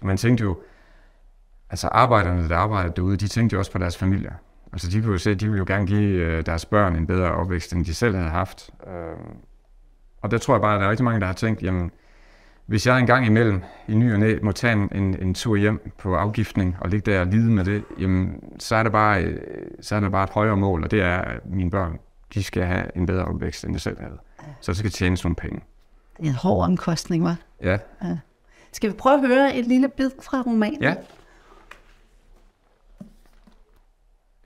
Og 0.00 0.06
man 0.06 0.16
tænkte 0.16 0.44
jo, 0.44 0.58
altså 1.70 1.88
arbejderne, 1.88 2.48
der 2.48 2.56
arbejdede 2.56 2.92
derude, 2.96 3.16
de 3.16 3.28
tænkte 3.28 3.54
jo 3.54 3.58
også 3.58 3.72
på 3.72 3.78
deres 3.78 3.98
familier. 3.98 4.32
Altså 4.72 4.90
de 4.90 5.00
kunne 5.02 5.12
jo 5.12 5.18
se, 5.18 5.30
at 5.30 5.40
de 5.40 5.46
ville 5.46 5.58
jo 5.58 5.64
gerne 5.66 5.86
give 5.86 6.10
øh, 6.10 6.46
deres 6.46 6.66
børn 6.66 6.96
en 6.96 7.06
bedre 7.06 7.32
opvækst, 7.32 7.72
end 7.72 7.84
de 7.84 7.94
selv 7.94 8.16
havde 8.16 8.30
haft. 8.30 8.70
Øh, 8.86 8.92
og 10.22 10.30
der 10.30 10.38
tror 10.38 10.54
jeg 10.54 10.60
bare, 10.60 10.74
at 10.74 10.80
der 10.80 10.86
er 10.86 10.90
rigtig 10.90 11.04
mange, 11.04 11.20
der 11.20 11.26
har 11.26 11.32
tænkt, 11.32 11.62
jamen, 11.62 11.90
hvis 12.66 12.86
jeg 12.86 12.98
engang 12.98 13.26
imellem 13.26 13.62
i 13.88 13.94
ny 13.94 14.12
og 14.12 14.18
næ 14.18 14.38
må 14.42 14.52
tage 14.52 14.72
en, 14.72 14.88
en, 14.94 15.22
en 15.22 15.34
tur 15.34 15.56
hjem 15.56 15.92
på 15.98 16.16
afgiftning 16.16 16.76
og 16.80 16.88
ligge 16.88 17.12
der 17.12 17.20
og 17.20 17.26
lide 17.26 17.50
med 17.50 17.64
det, 17.64 17.84
jamen, 17.98 18.40
så 18.58 18.76
er 18.76 18.82
det 18.82 18.92
bare, 18.92 19.22
øh, 19.22 19.40
så 19.80 19.96
er 19.96 20.00
det 20.00 20.12
bare 20.12 20.24
et 20.24 20.30
højere 20.30 20.56
mål, 20.56 20.84
og 20.84 20.90
det 20.90 21.02
er, 21.02 21.18
at 21.18 21.46
mine 21.46 21.70
børn 21.70 21.98
de 22.34 22.42
skal 22.42 22.64
have 22.64 22.96
en 22.96 23.06
bedre 23.06 23.24
opvækst, 23.24 23.64
end 23.64 23.74
jeg 23.74 23.80
selv 23.80 24.00
havde. 24.00 24.18
Så 24.60 24.72
det 24.72 24.78
skal 24.78 24.90
tjene 24.90 25.16
nogle 25.24 25.36
penge. 25.36 25.60
Det 26.16 26.24
er 26.24 26.30
en 26.30 26.34
hård 26.34 26.64
omkostning, 26.64 27.24
var. 27.24 27.36
Ja. 27.62 27.78
ja. 28.02 28.18
Skal 28.72 28.90
vi 28.90 28.96
prøve 28.96 29.14
at 29.14 29.28
høre 29.28 29.56
et 29.56 29.66
lille 29.66 29.88
bid 29.88 30.10
fra 30.22 30.42
romanen? 30.46 30.82
Ja. 30.82 30.94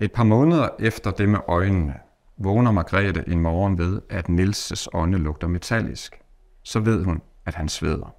Et 0.00 0.12
par 0.12 0.24
måneder 0.24 0.68
efter 0.78 1.10
det 1.10 1.28
med 1.28 1.38
øjnene, 1.48 1.94
vågner 2.36 2.70
Margrethe 2.70 3.24
en 3.28 3.40
morgen 3.40 3.78
ved, 3.78 4.00
at 4.10 4.28
Nilses 4.28 4.88
ånde 4.92 5.18
lugter 5.18 5.48
metallisk. 5.48 6.20
Så 6.62 6.80
ved 6.80 7.04
hun, 7.04 7.20
at 7.46 7.54
han 7.54 7.68
sveder. 7.68 8.14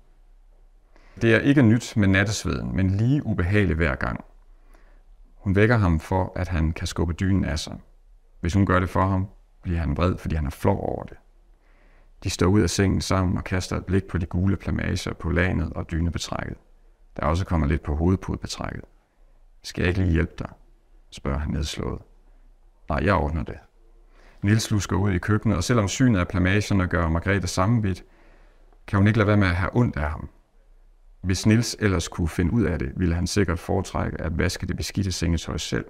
Det 1.21 1.35
er 1.35 1.39
ikke 1.39 1.62
nyt 1.62 1.94
med 1.97 2.07
nattesveden, 2.07 2.75
men 2.75 2.89
lige 2.89 3.25
ubehageligt 3.25 3.77
hver 3.77 3.95
gang. 3.95 4.25
Hun 5.35 5.56
vækker 5.56 5.77
ham 5.77 6.00
for, 6.00 6.31
at 6.35 6.47
han 6.47 6.71
kan 6.71 6.88
skubbe 6.88 7.13
dynen 7.13 7.45
af 7.45 7.59
sig. 7.59 7.77
Hvis 8.39 8.53
hun 8.53 8.65
gør 8.65 8.79
det 8.79 8.89
for 8.89 9.06
ham, 9.06 9.27
bliver 9.62 9.79
han 9.79 9.97
vred, 9.97 10.18
fordi 10.18 10.35
han 10.35 10.45
er 10.45 10.50
flov 10.50 10.79
over 10.79 11.03
det. 11.03 11.18
De 12.24 12.29
står 12.29 12.47
ud 12.47 12.62
af 12.62 12.69
sengen 12.69 13.01
sammen 13.01 13.38
og 13.38 13.44
kaster 13.44 13.77
et 13.77 13.85
blik 13.85 14.03
på 14.03 14.18
de 14.18 14.25
gule 14.25 14.57
plamager 14.57 15.13
på 15.13 15.29
lanet 15.29 15.74
og 15.74 15.91
dynebetrækket. 15.91 16.57
Der 17.18 17.24
er 17.24 17.27
også 17.27 17.45
kommet 17.45 17.69
lidt 17.69 17.83
på 17.83 17.95
hovedpudebetrækket. 17.95 18.83
Skal 19.63 19.81
jeg 19.81 19.89
ikke 19.89 20.01
lige 20.01 20.13
hjælpe 20.13 20.33
dig? 20.39 20.50
spørger 21.09 21.39
han 21.39 21.51
nedslået. 21.51 22.01
Nej, 22.89 23.00
jeg 23.06 23.15
ordner 23.15 23.44
det. 23.44 23.57
Nils 24.41 24.71
lusker 24.71 24.95
ud 24.95 25.12
i 25.12 25.18
køkkenet, 25.18 25.57
og 25.57 25.63
selvom 25.63 25.88
synet 25.88 26.19
af 26.19 26.27
plamagerne 26.27 26.88
gør 26.88 27.09
Margrethe 27.09 27.47
sammenvidt, 27.47 28.03
kan 28.88 28.98
hun 28.98 29.07
ikke 29.07 29.19
lade 29.19 29.28
være 29.28 29.38
med 29.38 29.48
at 29.48 29.56
have 29.56 29.75
ondt 29.75 29.98
af 29.98 30.10
ham. 30.10 30.30
Hvis 31.22 31.45
Nils 31.45 31.78
ellers 31.80 32.07
kunne 32.07 32.30
finde 32.30 32.54
ud 32.54 32.63
af 32.63 32.80
det, 32.80 32.92
ville 32.95 33.16
han 33.16 33.28
sikkert 33.28 33.60
foretrække 33.60 34.22
at 34.22 34.38
vaske 34.38 34.68
det 34.68 34.78
beskidte 34.78 35.12
sengetøj 35.12 35.57
selv. 35.57 35.86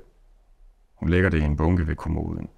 Hun 0.95 1.09
lægger 1.09 1.29
det 1.29 1.38
i 1.38 1.44
en 1.44 1.57
bunke 1.57 1.88
ved 1.88 1.95
kommoden. 1.95 2.49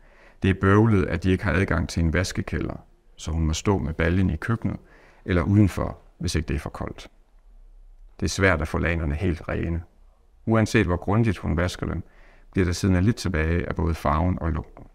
Det 0.44 0.50
er 0.50 0.59
bøvlet, 0.62 1.06
at 1.06 1.24
de 1.24 1.31
ikke 1.31 1.44
har 1.44 1.53
adgang 1.53 1.89
til 1.89 2.03
en 2.03 2.13
vaskekælder, 2.13 2.86
så 3.15 3.31
hun 3.31 3.45
må 3.45 3.53
stå 3.53 3.77
med 3.77 3.94
baljen 3.94 4.30
i 4.30 4.36
køkkenet 4.36 4.77
eller 5.25 5.41
udenfor, 5.41 5.97
hvis 6.19 6.36
ikke 6.36 6.47
det 6.47 6.56
er 6.56 6.59
for 6.59 6.69
koldt. 6.69 7.07
Det 8.19 8.25
er 8.25 8.30
svært 8.30 8.62
at 8.62 8.68
få 8.68 8.77
lanerne 8.77 9.15
helt 9.15 9.50
rene. 9.50 9.83
Uanset 10.45 10.86
hvor 10.86 10.97
grundigt 10.97 11.38
hun 11.38 11.57
vasker 11.57 11.86
dem, 11.86 12.03
bliver 12.51 12.65
der 12.65 12.71
siden 12.71 13.03
lidt 13.03 13.15
tilbage 13.15 13.68
af 13.68 13.75
både 13.75 13.95
farven 13.95 14.38
og 14.41 14.51
lugten. 14.51 14.86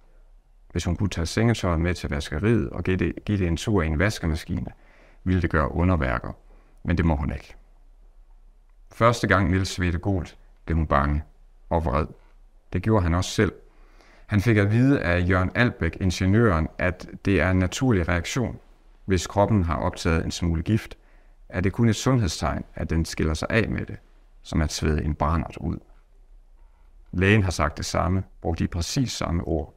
Hvis 0.73 0.85
hun 0.85 0.97
kunne 0.97 1.09
tage 1.09 1.27
sengetøjet 1.27 1.81
med 1.81 1.95
til 1.95 2.11
vaskeriet 2.11 2.71
og 2.71 2.85
give 2.85 2.97
det, 2.97 3.15
give 3.25 3.39
det 3.39 3.47
en 3.47 3.57
tur 3.57 3.83
i 3.83 3.87
en 3.87 3.99
vaskemaskine, 3.99 4.71
ville 5.25 5.43
det 5.43 5.51
gøre 5.51 5.73
underværker, 5.73 6.33
men 6.83 6.97
det 6.97 7.05
må 7.05 7.17
hun 7.17 7.33
ikke. 7.33 7.55
Første 8.93 9.27
gang 9.27 9.51
Nils 9.51 9.69
svedte 9.69 9.99
gult, 9.99 10.39
blev 10.65 10.77
hun 10.77 10.87
bange 10.87 11.23
og 11.71 11.85
vred. 11.85 12.07
Det 12.73 12.83
gjorde 12.83 13.03
han 13.03 13.15
også 13.15 13.31
selv, 13.31 13.53
han 14.27 14.41
fik 14.41 14.57
at 14.57 14.73
vide 14.73 15.01
af 15.01 15.29
Jørgen 15.29 15.51
Albæk, 15.55 15.97
ingeniøren, 16.01 16.69
at 16.79 17.09
det 17.25 17.41
er 17.41 17.51
en 17.51 17.59
naturlig 17.59 18.09
reaktion, 18.09 18.59
hvis 19.05 19.27
kroppen 19.27 19.65
har 19.65 19.77
optaget 19.77 20.25
en 20.25 20.31
smule 20.31 20.63
gift, 20.63 20.97
er 21.49 21.61
det 21.61 21.73
kun 21.73 21.89
et 21.89 21.97
sundhedstegn, 21.97 22.65
at 22.75 22.91
den 22.91 23.05
skiller 23.05 23.35
sig 23.35 23.49
af 23.51 23.69
med 23.69 23.87
det, 23.87 23.97
som 24.43 24.63
at 24.63 24.73
svede 24.73 25.05
en 25.05 25.15
brændert 25.15 25.57
ud. 25.57 25.79
Lægen 27.13 27.43
har 27.43 27.51
sagt 27.51 27.77
det 27.77 27.87
samme, 27.87 28.23
brugt 28.41 28.59
de 28.59 28.69
præcis 28.69 29.13
samme 29.13 29.45
ord. 29.45 29.75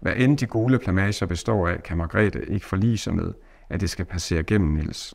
Hvad 0.00 0.12
end 0.16 0.38
de 0.38 0.46
gule 0.46 0.78
plamager 0.78 1.26
består 1.26 1.68
af, 1.68 1.82
kan 1.82 1.96
Margrethe 1.96 2.44
ikke 2.46 2.66
forlige 2.66 2.98
sig 2.98 3.14
med, 3.14 3.32
at 3.70 3.80
det 3.80 3.90
skal 3.90 4.04
passere 4.04 4.42
gennem 4.42 4.70
Nils. 4.70 5.14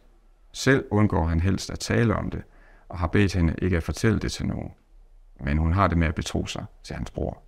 Selv 0.52 0.86
undgår 0.92 1.26
han 1.26 1.40
helst 1.40 1.72
at 1.72 1.80
tale 1.80 2.16
om 2.16 2.30
det, 2.30 2.42
og 2.90 3.00
har 3.00 3.08
bedt 3.08 3.34
hende 3.34 3.56
ikke 3.62 3.78
at 3.78 3.84
fortælle 3.84 4.20
det 4.20 4.32
til 4.32 4.46
nogen. 4.48 4.72
Men 5.40 5.58
hun 5.58 5.74
har 5.74 5.88
det 5.88 5.98
med 5.98 6.08
at 6.08 6.16
betro 6.16 6.46
sig 6.46 6.66
til 6.84 6.96
hans 6.96 7.12
bror. 7.12 7.44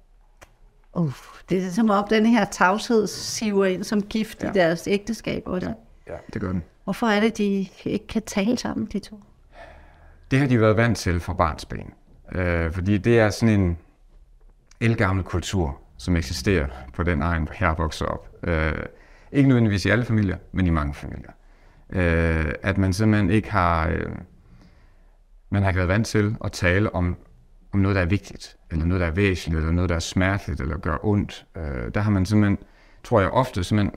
Uh, 0.94 1.14
det 1.50 1.66
er 1.66 1.70
som 1.70 1.90
om 1.90 2.08
den 2.10 2.26
her 2.26 2.46
tavshed 2.46 3.08
siver 3.08 3.66
ind 3.66 3.84
som 3.84 4.02
gift 4.02 4.44
ja. 4.44 4.50
i 4.50 4.54
deres 4.54 4.88
ægteskab. 4.88 5.48
Eller? 5.48 5.74
Ja, 6.08 6.16
det 6.34 6.42
gør 6.42 6.52
den. 6.52 6.64
Hvorfor 6.84 7.08
er 7.08 7.20
det, 7.20 7.38
de 7.38 7.68
ikke 7.86 8.08
kan 8.08 8.22
tale 8.22 8.58
sammen, 8.58 8.86
de 8.86 9.00
to? 9.00 9.24
Det 10.32 10.40
har 10.40 10.48
de 10.48 10.62
været 10.62 10.78
vant 10.78 10.98
til 10.98 11.20
fra 11.20 11.34
barnsben. 11.34 11.94
Øh, 12.32 12.72
fordi 12.72 12.98
det 12.98 13.20
er 13.20 13.30
sådan 13.30 13.60
en 13.60 13.78
elgammel 14.82 15.24
kultur, 15.24 15.82
som 15.98 16.16
eksisterer 16.16 16.68
på 16.94 17.04
den 17.04 17.22
egen, 17.22 17.48
her 17.54 17.76
vokser 17.76 18.06
op. 18.06 18.30
Øh, 18.44 18.74
ikke 19.32 19.50
nødvendigvis 19.50 19.86
i 19.86 19.90
alle 19.90 20.06
familier, 20.06 20.38
men 20.52 20.68
i 20.68 20.70
mange 20.70 20.94
familier. 20.94 21.32
Øh, 21.90 22.54
at 22.64 22.78
man 22.78 22.94
simpelthen 22.94 23.30
ikke 23.30 23.52
har... 23.52 23.88
Øh, 23.88 24.12
man 25.50 25.62
har 25.62 25.70
ikke 25.70 25.78
været 25.78 25.90
vant 25.90 26.08
til 26.08 26.36
at 26.44 26.52
tale 26.52 26.96
om 26.96 27.18
om 27.76 27.82
noget, 27.82 27.96
der 27.96 28.02
er 28.02 28.06
vigtigt, 28.06 28.58
eller 28.72 28.86
noget, 28.86 29.02
der 29.02 29.08
er 29.08 29.12
væsentligt, 29.12 29.60
eller 29.60 29.72
noget, 29.72 29.90
der 29.90 29.96
er 29.96 30.00
smerteligt, 30.00 30.62
eller 30.62 30.78
gør 30.78 30.98
ondt. 31.04 31.46
Øh, 31.58 31.94
der 31.94 32.00
har 32.02 32.12
man 32.12 32.26
simpelthen, 32.26 32.58
tror 33.04 33.20
jeg 33.20 33.30
ofte, 33.30 33.64
simpelthen 33.64 33.96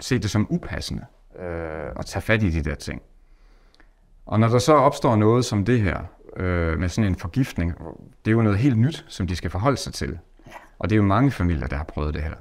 set 0.00 0.22
det 0.22 0.30
som 0.30 0.46
upassende 0.50 1.04
øh, 1.38 1.88
at 1.96 2.06
tage 2.06 2.22
fat 2.22 2.42
i 2.42 2.50
de 2.50 2.64
der 2.64 2.74
ting. 2.74 3.02
Og 4.26 4.40
når 4.40 4.48
der 4.48 4.58
så 4.58 4.72
opstår 4.72 5.16
noget 5.16 5.44
som 5.44 5.64
det 5.64 5.80
her, 5.80 6.00
øh, 6.36 6.78
med 6.78 6.88
sådan 6.88 7.10
en 7.10 7.16
forgiftning, 7.16 7.74
det 8.24 8.30
er 8.30 8.34
jo 8.34 8.42
noget 8.42 8.58
helt 8.58 8.78
nyt, 8.78 9.04
som 9.08 9.26
de 9.26 9.36
skal 9.36 9.50
forholde 9.50 9.76
sig 9.76 9.94
til. 9.94 10.18
Og 10.78 10.90
det 10.90 10.94
er 10.94 10.96
jo 10.96 11.02
mange 11.02 11.30
familier, 11.30 11.66
der 11.66 11.76
har 11.76 11.84
prøvet 11.84 12.14
det 12.14 12.22
her. 12.22 12.34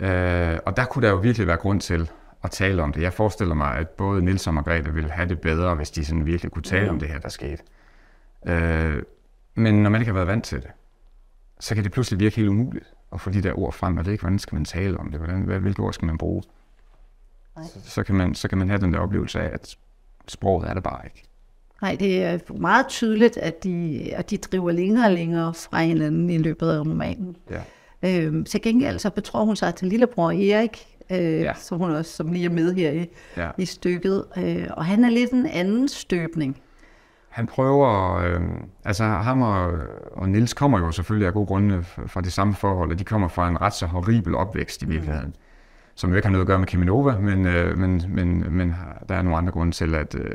Øh, 0.00 0.58
og 0.66 0.76
der 0.76 0.84
kunne 0.84 1.06
der 1.06 1.12
jo 1.12 1.18
virkelig 1.18 1.46
være 1.46 1.56
grund 1.56 1.80
til 1.80 2.10
at 2.42 2.50
tale 2.50 2.82
om 2.82 2.92
det. 2.92 3.02
Jeg 3.02 3.12
forestiller 3.12 3.54
mig, 3.54 3.76
at 3.76 3.88
både 3.88 4.24
Nils 4.24 4.46
og 4.46 4.54
Margrethe 4.54 4.94
ville 4.94 5.10
have 5.10 5.28
det 5.28 5.40
bedre, 5.40 5.74
hvis 5.74 5.90
de 5.90 6.04
sådan 6.04 6.26
virkelig 6.26 6.52
kunne 6.52 6.62
tale 6.62 6.90
om 6.90 6.98
det 6.98 7.08
her, 7.08 7.18
der 7.18 7.28
skete. 7.28 7.62
Øh, 8.46 9.02
men 9.54 9.82
når 9.82 9.90
man 9.90 10.00
ikke 10.00 10.08
har 10.08 10.14
været 10.14 10.28
vant 10.28 10.44
til 10.44 10.62
det, 10.62 10.70
så 11.60 11.74
kan 11.74 11.84
det 11.84 11.92
pludselig 11.92 12.20
virke 12.20 12.36
helt 12.36 12.48
umuligt 12.48 12.92
at 13.12 13.20
få 13.20 13.30
de 13.30 13.42
der 13.42 13.58
ord 13.58 13.72
frem. 13.72 13.96
Jeg 13.96 14.04
ved 14.04 14.12
ikke, 14.12 14.22
hvordan 14.22 14.38
skal 14.38 14.56
man 14.56 14.64
tale 14.64 14.98
om 14.98 15.10
det? 15.10 15.20
Hvordan, 15.20 15.42
hvad, 15.42 15.58
hvilke 15.58 15.82
ord 15.82 15.92
skal 15.92 16.06
man 16.06 16.18
bruge? 16.18 16.42
Så, 17.62 17.78
så, 17.84 18.02
kan 18.02 18.14
man, 18.14 18.34
så 18.34 18.48
kan 18.48 18.58
man 18.58 18.68
have 18.68 18.80
den 18.80 18.92
der 18.92 18.98
oplevelse 18.98 19.40
af, 19.40 19.50
at 19.54 19.76
sproget 20.28 20.68
er 20.68 20.74
der 20.74 20.80
bare 20.80 21.00
ikke. 21.04 21.22
Nej, 21.82 21.96
det 22.00 22.24
er 22.24 22.58
meget 22.58 22.86
tydeligt, 22.88 23.36
at 23.36 23.64
de, 23.64 24.10
at 24.14 24.30
de 24.30 24.36
driver 24.36 24.72
længere 24.72 25.06
og 25.06 25.12
længere 25.12 25.54
fra 25.54 25.80
hinanden 25.80 26.30
i 26.30 26.38
løbet 26.38 26.70
af 26.70 26.80
romanen. 26.80 27.36
Ja. 27.50 27.62
Øhm, 28.04 28.44
til 28.44 28.62
gengæld 28.62 28.98
så 28.98 29.10
betror 29.10 29.44
hun 29.44 29.56
sig 29.56 29.74
til 29.74 29.88
lillebror 29.88 30.30
Erik, 30.30 30.86
øh, 31.10 31.18
Ja. 31.18 31.52
som 31.54 31.78
hun 31.78 31.90
også 31.90 32.10
som 32.16 32.32
lige 32.32 32.44
er 32.44 32.50
med 32.50 32.74
her 32.74 32.90
i, 32.90 33.06
Ja. 33.36 33.50
i 33.58 33.64
stykket. 33.64 34.24
Øh, 34.38 34.66
og 34.70 34.84
han 34.84 35.04
er 35.04 35.10
lidt 35.10 35.30
en 35.30 35.46
anden 35.46 35.88
støbning. 35.88 36.60
Han 37.28 37.46
prøver, 37.46 38.14
øh, 38.16 38.40
altså 38.84 39.04
ham 39.04 39.42
og, 39.42 39.72
og 40.12 40.28
Nils 40.28 40.54
kommer 40.54 40.78
jo 40.78 40.90
selvfølgelig 40.90 41.26
af 41.26 41.32
gode 41.32 41.46
grunde 41.46 41.82
fra 42.06 42.20
det 42.20 42.32
samme 42.32 42.54
forhold, 42.54 42.90
og 42.92 42.98
de 42.98 43.04
kommer 43.04 43.28
fra 43.28 43.48
en 43.48 43.60
ret 43.60 43.72
så 43.74 43.86
horribel 43.86 44.34
opvækst 44.34 44.82
i 44.82 44.86
virkeligheden, 44.86 45.34
som 45.94 46.10
jo 46.10 46.16
ikke 46.16 46.26
har 46.26 46.32
noget 46.32 46.42
at 46.42 46.46
gøre 46.46 46.58
med 46.58 46.66
Keminova, 46.66 47.18
men, 47.18 47.46
øh, 47.46 47.78
men, 47.78 48.02
men, 48.08 48.56
men 48.56 48.74
der 49.08 49.14
er 49.14 49.22
nogle 49.22 49.36
andre 49.38 49.52
grunde 49.52 49.72
til, 49.72 49.94
at 49.94 50.14
øh, 50.14 50.30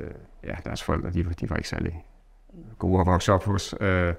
ja, 0.47 0.53
deres 0.65 0.83
forældre, 0.83 1.09
de, 1.09 1.23
de 1.23 1.49
var 1.49 1.55
ikke 1.55 1.69
særlig 1.69 2.03
gode 2.79 2.99
at 3.01 3.05
vokse 3.05 3.33
op 3.33 3.45
hos. 3.45 3.75
Øh, 3.81 4.13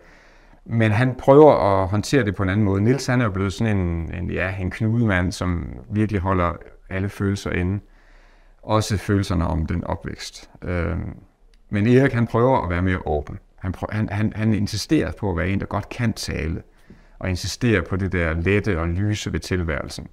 men 0.65 0.93
han 0.93 1.15
prøver 1.15 1.53
at 1.53 1.89
håndtere 1.89 2.25
det 2.25 2.35
på 2.35 2.43
en 2.43 2.49
anden 2.49 2.65
måde. 2.65 2.83
Nils 2.83 3.07
han 3.07 3.21
er 3.21 3.25
jo 3.25 3.31
blevet 3.31 3.53
sådan 3.53 3.77
en, 3.77 4.15
en, 4.15 4.31
ja, 4.31 4.57
en 4.61 4.71
knudemand, 4.71 5.33
som 5.33 5.67
virkelig 5.91 6.21
holder 6.21 6.53
alle 6.91 7.09
følelser 7.09 7.51
inde. 7.51 7.81
Også 8.63 8.97
følelserne 8.97 9.47
om 9.47 9.67
den 9.67 9.85
opvækst. 9.85 10.51
Øh, 10.63 10.97
men 11.71 11.87
Erik 11.87 12.13
han 12.13 12.27
prøver 12.27 12.63
at 12.63 12.71
være 12.71 12.83
mere 12.83 13.07
åben. 13.07 13.39
Han, 13.59 13.73
prøver, 13.73 13.95
han, 13.95 14.09
han, 14.09 14.33
han 14.37 14.55
insisterer 14.55 15.13
på 15.13 15.31
at 15.31 15.37
være 15.37 15.49
en, 15.49 15.61
der 15.61 15.67
godt 15.67 15.89
kan 15.89 16.13
tale, 16.13 16.63
og 17.19 17.31
insisterer 17.31 17.83
på 17.83 17.97
det 17.97 18.13
der 18.13 18.35
lette 18.35 18.81
og 18.81 18.89
lyse 18.89 19.33
ved 19.33 19.41
tilværelsen. 19.41 20.09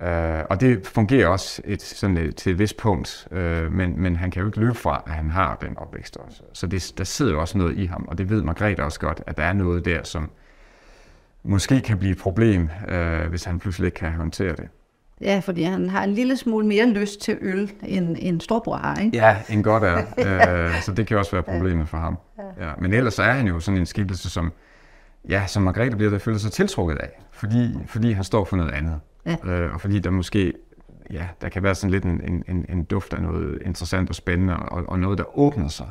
Uh, 0.00 0.06
og 0.50 0.60
det 0.60 0.86
fungerer 0.86 1.28
også 1.28 1.62
et, 1.64 1.82
sådan 1.82 2.16
et, 2.16 2.36
til 2.36 2.52
et 2.52 2.58
vist 2.58 2.76
punkt, 2.76 3.28
uh, 3.30 3.72
men, 3.72 4.00
men 4.00 4.16
han 4.16 4.30
kan 4.30 4.40
jo 4.40 4.46
ikke 4.46 4.60
løbe 4.60 4.74
fra, 4.74 5.02
at 5.06 5.12
han 5.12 5.30
har 5.30 5.56
den 5.60 5.78
opvækst 5.78 6.16
også. 6.16 6.42
Så 6.52 6.66
det, 6.66 6.92
der 6.98 7.04
sidder 7.04 7.32
jo 7.32 7.40
også 7.40 7.58
noget 7.58 7.78
i 7.78 7.86
ham, 7.86 8.04
og 8.08 8.18
det 8.18 8.30
ved 8.30 8.42
Margrethe 8.42 8.84
også 8.84 9.00
godt, 9.00 9.22
at 9.26 9.36
der 9.36 9.42
er 9.42 9.52
noget 9.52 9.84
der, 9.84 10.02
som 10.02 10.30
måske 11.42 11.80
kan 11.80 11.98
blive 11.98 12.12
et 12.12 12.18
problem, 12.18 12.68
uh, 12.88 13.28
hvis 13.28 13.44
han 13.44 13.58
pludselig 13.58 13.86
ikke 13.86 13.96
kan 13.96 14.12
håndtere 14.12 14.56
det. 14.56 14.68
Ja, 15.20 15.40
fordi 15.44 15.62
han 15.62 15.88
har 15.88 16.04
en 16.04 16.14
lille 16.14 16.36
smule 16.36 16.66
mere 16.66 16.86
lyst 16.86 17.20
til 17.20 17.38
øl, 17.40 17.72
end 17.82 18.16
en 18.18 18.40
storbror 18.40 18.76
har, 18.76 18.96
ikke? 18.96 19.16
Ja, 19.16 19.36
en 19.50 19.62
godt 19.62 19.82
er. 19.82 19.96
øh, 20.68 20.82
så 20.82 20.92
det 20.92 21.06
kan 21.06 21.18
også 21.18 21.32
være 21.32 21.42
problemet 21.42 21.88
for 21.88 21.96
ham. 21.96 22.18
Ja. 22.60 22.70
Men 22.78 22.92
ellers 22.92 23.18
er 23.18 23.32
han 23.32 23.46
jo 23.46 23.60
sådan 23.60 23.78
en 23.80 23.86
skikkelse, 23.86 24.30
som, 24.30 24.52
ja, 25.28 25.46
som 25.46 25.62
Margrethe 25.62 25.96
bliver 25.96 26.10
der 26.10 26.18
føler 26.18 26.38
sig 26.38 26.52
tiltrukket 26.52 26.96
af, 26.96 27.22
fordi, 27.32 27.78
fordi 27.86 28.12
han 28.12 28.24
står 28.24 28.44
for 28.44 28.56
noget 28.56 28.72
andet. 28.72 29.00
Ja. 29.26 29.36
Øh, 29.44 29.74
og 29.74 29.80
fordi 29.80 29.98
der 29.98 30.10
måske, 30.10 30.52
ja, 31.10 31.26
der 31.40 31.48
kan 31.48 31.62
være 31.62 31.74
sådan 31.74 31.90
lidt 31.90 32.04
en, 32.04 32.20
en, 32.24 32.44
en, 32.48 32.66
en 32.68 32.84
duft 32.84 33.14
af 33.14 33.22
noget 33.22 33.62
interessant 33.64 34.08
og 34.08 34.14
spændende, 34.14 34.56
og, 34.56 34.82
og 34.88 34.98
noget, 34.98 35.18
der 35.18 35.38
åbner 35.38 35.68
sig 35.68 35.88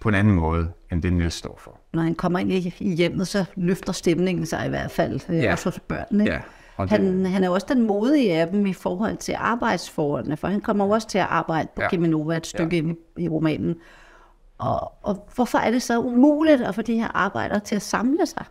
på 0.00 0.08
en 0.08 0.14
anden 0.14 0.34
måde, 0.34 0.72
end 0.92 1.02
det 1.02 1.12
Niels 1.12 1.34
står 1.34 1.58
for. 1.60 1.78
Når 1.92 2.02
han 2.02 2.14
kommer 2.14 2.38
ind 2.38 2.52
i, 2.52 2.94
hjemmet, 2.94 3.28
så 3.28 3.44
løfter 3.56 3.92
stemningen 3.92 4.46
sig 4.46 4.66
i 4.66 4.68
hvert 4.68 4.90
fald, 4.90 5.20
øh, 5.28 5.36
Ja. 5.36 5.52
også 5.52 5.64
hos 5.70 5.80
børnene. 5.80 6.24
Ja, 6.24 6.40
og 6.76 6.90
det, 6.90 6.98
Han, 6.98 7.26
han 7.26 7.44
er 7.44 7.48
også 7.48 7.66
den 7.70 7.86
modige 7.86 8.32
af 8.40 8.48
dem 8.48 8.66
i 8.66 8.72
forhold 8.72 9.16
til 9.16 9.34
arbejdsforholdene, 9.38 10.36
for 10.36 10.48
han 10.48 10.60
kommer 10.60 10.94
også 10.94 11.08
til 11.08 11.18
at 11.18 11.26
arbejde 11.30 11.68
på 11.76 11.82
Ja. 11.82 11.88
Keminova 11.88 12.36
et 12.36 12.46
stykke 12.46 12.76
ja. 12.76 12.82
ind 12.82 12.96
i, 13.18 13.22
i 13.24 13.28
romanen. 13.28 13.76
Og, 14.58 14.92
og 15.02 15.28
hvorfor 15.34 15.58
er 15.58 15.70
det 15.70 15.82
så 15.82 16.00
umuligt 16.00 16.62
at 16.62 16.74
få 16.74 16.82
de 16.82 16.94
her 16.94 17.08
arbejdere 17.16 17.60
til 17.60 17.74
at 17.76 17.82
samle 17.82 18.26
sig? 18.26 18.44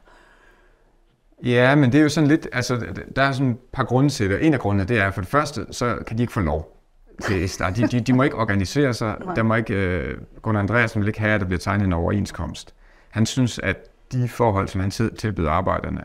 Ja, 1.44 1.76
men 1.76 1.92
det 1.92 1.98
er 1.98 2.04
jo 2.04 2.10
sådan 2.10 2.28
lidt, 2.28 2.48
altså 2.54 2.86
der 3.16 3.22
er 3.22 3.32
sådan 3.32 3.52
et 3.52 3.58
par 3.74 3.84
grunde 3.84 4.10
til 4.10 4.30
det. 4.30 4.46
En 4.46 4.54
af 4.54 4.60
grundene, 4.60 4.84
det 4.84 5.00
er 5.00 5.12
for 5.12 5.22
det 5.22 5.30
første, 5.30 5.66
så 5.72 5.98
kan 6.08 6.18
de 6.18 6.24
ikke 6.24 6.34
få 6.34 6.40
lov 6.40 6.78
til 7.22 7.44
at 7.44 7.50
starte. 7.50 7.82
De, 7.82 7.88
de, 7.88 8.00
de 8.00 8.14
må 8.14 8.24
ikke 8.24 8.36
organisere 8.36 8.94
sig. 8.94 9.18
Der 9.36 9.44
må 9.44 9.56
ikke, 9.56 10.08
uh, 10.36 10.42
Gunnar 10.42 10.62
Andreasen 10.62 11.02
vil 11.02 11.08
ikke 11.08 11.20
have, 11.20 11.34
at 11.34 11.42
der 11.42 11.48
bliver 11.48 11.60
tegnet 11.60 11.86
en 11.86 11.94
overenskomst. 11.94 12.76
Han 13.10 13.26
synes, 13.26 13.60
at 13.60 13.78
de 14.12 14.28
forhold, 14.28 14.68
som 14.68 14.82
han 14.82 14.92
tilbyder 14.92 15.52
arbejderne 15.52 16.04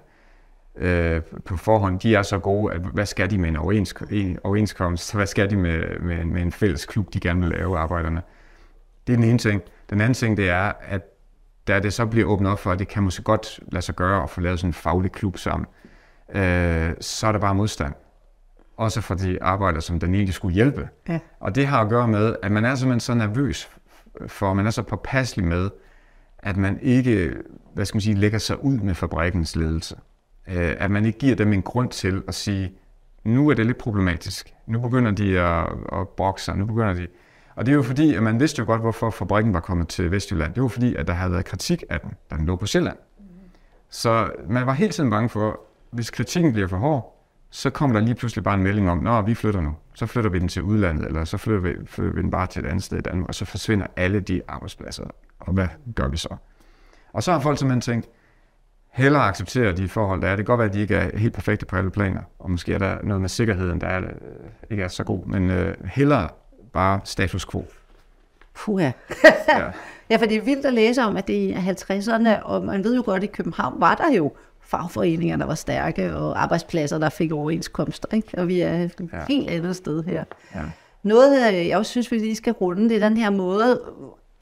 øh, 0.76 1.22
på 1.44 1.56
forhånd, 1.56 2.00
de 2.00 2.14
er 2.14 2.22
så 2.22 2.38
gode, 2.38 2.74
at 2.74 2.80
hvad 2.80 3.06
skal 3.06 3.30
de 3.30 3.38
med 3.38 3.48
en 3.48 4.38
overenskomst? 4.44 5.14
Hvad 5.14 5.26
skal 5.26 5.50
de 5.50 5.56
med, 5.56 6.00
med, 6.00 6.24
med 6.24 6.42
en 6.42 6.52
fælles 6.52 6.86
klub, 6.86 7.14
de 7.14 7.20
gerne 7.20 7.40
vil 7.40 7.50
lave, 7.50 7.78
arbejderne? 7.78 8.22
Det 9.06 9.12
er 9.12 9.16
den 9.16 9.24
ene 9.24 9.38
ting. 9.38 9.62
Den 9.90 10.00
anden 10.00 10.14
ting, 10.14 10.36
det 10.36 10.50
er, 10.50 10.72
at 10.88 11.02
da 11.68 11.80
det 11.80 11.92
så 11.92 12.06
bliver 12.06 12.26
åbnet 12.26 12.52
op 12.52 12.58
for, 12.58 12.70
at 12.70 12.78
det 12.78 12.88
kan 12.88 13.02
måske 13.02 13.22
godt 13.22 13.60
lade 13.72 13.82
sig 13.82 13.94
gøre 13.94 14.22
at 14.22 14.30
få 14.30 14.40
lavet 14.40 14.58
sådan 14.58 14.68
en 14.68 14.74
faglig 14.74 15.12
klub 15.12 15.38
sammen, 15.38 15.66
øh, 16.34 16.92
så 17.00 17.26
er 17.26 17.32
der 17.32 17.38
bare 17.38 17.54
modstand. 17.54 17.94
Også 18.76 19.00
for 19.00 19.14
de 19.14 19.42
arbejdere, 19.42 19.82
som 19.82 20.00
den 20.00 20.14
egentlig 20.14 20.34
skulle 20.34 20.54
hjælpe. 20.54 20.88
Ja. 21.08 21.18
Og 21.40 21.54
det 21.54 21.66
har 21.66 21.80
at 21.80 21.88
gøre 21.88 22.08
med, 22.08 22.36
at 22.42 22.52
man 22.52 22.64
er 22.64 22.74
simpelthen 22.74 23.00
så 23.00 23.14
nervøs 23.14 23.70
for, 24.26 24.54
man 24.54 24.66
er 24.66 24.70
så 24.70 24.82
påpasselig 24.82 25.46
med, 25.46 25.70
at 26.38 26.56
man 26.56 26.78
ikke, 26.82 27.34
hvad 27.74 27.84
skal 27.84 27.96
man 27.96 28.02
sige, 28.02 28.14
lægger 28.14 28.38
sig 28.38 28.64
ud 28.64 28.78
med 28.78 28.94
fabrikkens 28.94 29.56
ledelse. 29.56 29.96
Øh, 30.48 30.76
at 30.78 30.90
man 30.90 31.04
ikke 31.04 31.18
giver 31.18 31.36
dem 31.36 31.52
en 31.52 31.62
grund 31.62 31.90
til 31.90 32.22
at 32.28 32.34
sige, 32.34 32.72
nu 33.24 33.48
er 33.48 33.54
det 33.54 33.66
lidt 33.66 33.78
problematisk. 33.78 34.54
Nu 34.66 34.80
begynder 34.80 35.10
de 35.10 35.40
at, 35.40 35.68
at 35.92 36.08
brokse 36.08 36.44
sig. 36.44 36.56
Nu 36.56 36.64
begynder 36.66 36.94
de... 36.94 37.06
Og 37.54 37.66
det 37.66 37.72
er 37.72 37.76
jo 37.76 37.82
fordi, 37.82 38.14
at 38.14 38.22
man 38.22 38.40
vidste 38.40 38.60
jo 38.60 38.66
godt, 38.66 38.80
hvorfor 38.80 39.10
fabrikken 39.10 39.54
var 39.54 39.60
kommet 39.60 39.88
til 39.88 40.10
Vestjylland. 40.10 40.54
Det 40.54 40.62
var 40.62 40.68
fordi, 40.68 40.94
at 40.94 41.06
der 41.06 41.12
havde 41.12 41.32
været 41.32 41.44
kritik 41.44 41.84
af 41.90 42.00
den, 42.00 42.12
da 42.30 42.36
den 42.36 42.46
lå 42.46 42.56
på 42.56 42.66
Sjælland. 42.66 42.96
Så 43.90 44.30
man 44.48 44.66
var 44.66 44.72
hele 44.72 44.92
tiden 44.92 45.10
bange 45.10 45.28
for, 45.28 45.60
hvis 45.90 46.10
kritikken 46.10 46.52
bliver 46.52 46.68
for 46.68 46.76
hård, 46.76 47.10
så 47.50 47.70
kommer 47.70 47.98
der 47.98 48.06
lige 48.06 48.14
pludselig 48.14 48.44
bare 48.44 48.54
en 48.54 48.62
melding 48.62 48.90
om, 48.90 49.06
at 49.06 49.26
vi 49.26 49.34
flytter 49.34 49.60
nu. 49.60 49.74
Så 49.94 50.06
flytter 50.06 50.30
vi 50.30 50.38
den 50.38 50.48
til 50.48 50.62
udlandet, 50.62 51.06
eller 51.06 51.24
så 51.24 51.36
flytter 51.36 51.60
vi, 51.60 51.86
flytter 51.86 52.12
vi 52.12 52.22
den 52.22 52.30
bare 52.30 52.46
til 52.46 52.64
et 52.64 52.68
andet 52.68 52.84
sted 52.84 52.98
i 52.98 53.00
Danmark, 53.00 53.28
og 53.28 53.34
så 53.34 53.44
forsvinder 53.44 53.86
alle 53.96 54.20
de 54.20 54.42
arbejdspladser. 54.48 55.04
Og 55.38 55.52
hvad 55.52 55.68
gør 55.94 56.08
vi 56.08 56.16
så? 56.16 56.36
Og 57.12 57.22
så 57.22 57.32
har 57.32 57.40
folk 57.40 57.58
simpelthen 57.58 57.80
tænkt, 57.80 58.08
hellere 58.94 59.22
acceptere 59.22 59.72
de 59.72 59.88
forhold, 59.88 60.22
der 60.22 60.28
er. 60.28 60.36
Det 60.36 60.46
kan 60.46 60.52
godt 60.52 60.58
være, 60.58 60.68
at 60.68 60.74
de 60.74 60.80
ikke 60.80 60.94
er 60.94 61.18
helt 61.18 61.34
perfekte 61.34 61.66
på 61.66 61.76
alle 61.76 61.90
planer, 61.90 62.22
og 62.38 62.50
måske 62.50 62.74
er 62.74 62.78
der 62.78 62.98
noget 63.02 63.20
med 63.20 63.28
sikkerheden, 63.28 63.80
der 63.80 63.86
er, 63.86 64.00
øh, 64.00 64.10
ikke 64.70 64.82
er 64.82 64.88
så 64.88 65.04
god, 65.04 65.26
men 65.26 65.50
øh, 65.50 65.74
hellere 65.84 66.28
bare 66.74 67.00
status 67.04 67.46
quo. 67.46 67.64
Puh 68.54 68.82
ja. 68.82 68.92
Ja. 69.48 69.70
ja, 70.10 70.16
for 70.16 70.26
det 70.26 70.36
er 70.36 70.40
vildt 70.42 70.66
at 70.66 70.74
læse 70.74 71.02
om, 71.02 71.16
at 71.16 71.26
det 71.26 71.50
er 71.50 71.58
i 71.58 71.70
50'erne, 71.70 72.42
og 72.42 72.64
man 72.64 72.84
ved 72.84 72.96
jo 72.96 73.02
godt, 73.04 73.16
at 73.16 73.24
i 73.24 73.26
København 73.32 73.74
var 73.80 73.94
der 73.94 74.12
jo 74.16 74.32
fagforeninger, 74.60 75.36
der 75.36 75.46
var 75.46 75.54
stærke, 75.54 76.16
og 76.16 76.42
arbejdspladser, 76.42 76.98
der 76.98 77.08
fik 77.08 77.32
overenskomster, 77.32 78.08
ikke? 78.12 78.38
Og 78.38 78.48
vi 78.48 78.60
er 78.60 78.74
et 78.74 78.94
Ja. 79.12 79.16
ja. 79.18 79.24
helt 79.28 79.50
andet 79.50 79.76
sted 79.76 80.02
her. 80.04 80.24
Ja. 80.54 80.60
Noget, 81.02 81.48
øh, 81.54 81.68
jeg 81.68 81.78
også 81.78 81.90
synes, 81.90 82.12
vi 82.12 82.18
lige 82.18 82.36
skal 82.36 82.52
runde, 82.52 82.88
det 82.88 83.02
er 83.02 83.08
den 83.08 83.16
her 83.16 83.30
måde, 83.30 83.80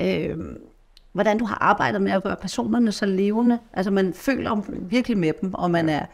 øh, 0.00 0.36
hvordan 1.12 1.38
du 1.38 1.44
har 1.44 1.58
arbejdet 1.60 2.02
med 2.02 2.12
at 2.12 2.22
gøre 2.22 2.36
personerne 2.36 2.92
så 2.92 3.06
levende. 3.06 3.58
Altså 3.72 3.90
man 3.90 4.14
føler 4.14 4.62
virkelig 4.80 5.18
med 5.18 5.32
dem, 5.40 5.54
og 5.54 5.70
man 5.70 5.88
er... 5.88 6.06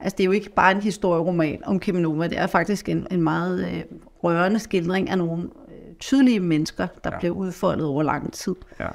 Altså 0.00 0.16
det 0.16 0.24
er 0.24 0.26
jo 0.26 0.32
ikke 0.32 0.50
bare 0.50 0.72
en 0.72 0.80
historieroman 0.80 1.62
om 1.66 1.80
Keminova, 1.80 2.26
det 2.28 2.38
er 2.38 2.46
faktisk 2.46 2.88
en, 2.88 3.06
en 3.10 3.22
meget 3.22 3.64
øh, 3.74 3.82
rørende 4.24 4.58
skildring 4.58 5.10
af 5.10 5.18
nogle 5.18 5.42
øh, 5.42 5.94
tydelige 6.00 6.40
mennesker, 6.40 6.86
der 7.04 7.10
Ja. 7.12 7.18
bliver 7.18 7.34
udfoldet 7.34 7.86
over 7.86 8.02
lang 8.02 8.32
tid. 8.32 8.54
Ja. 8.80 8.86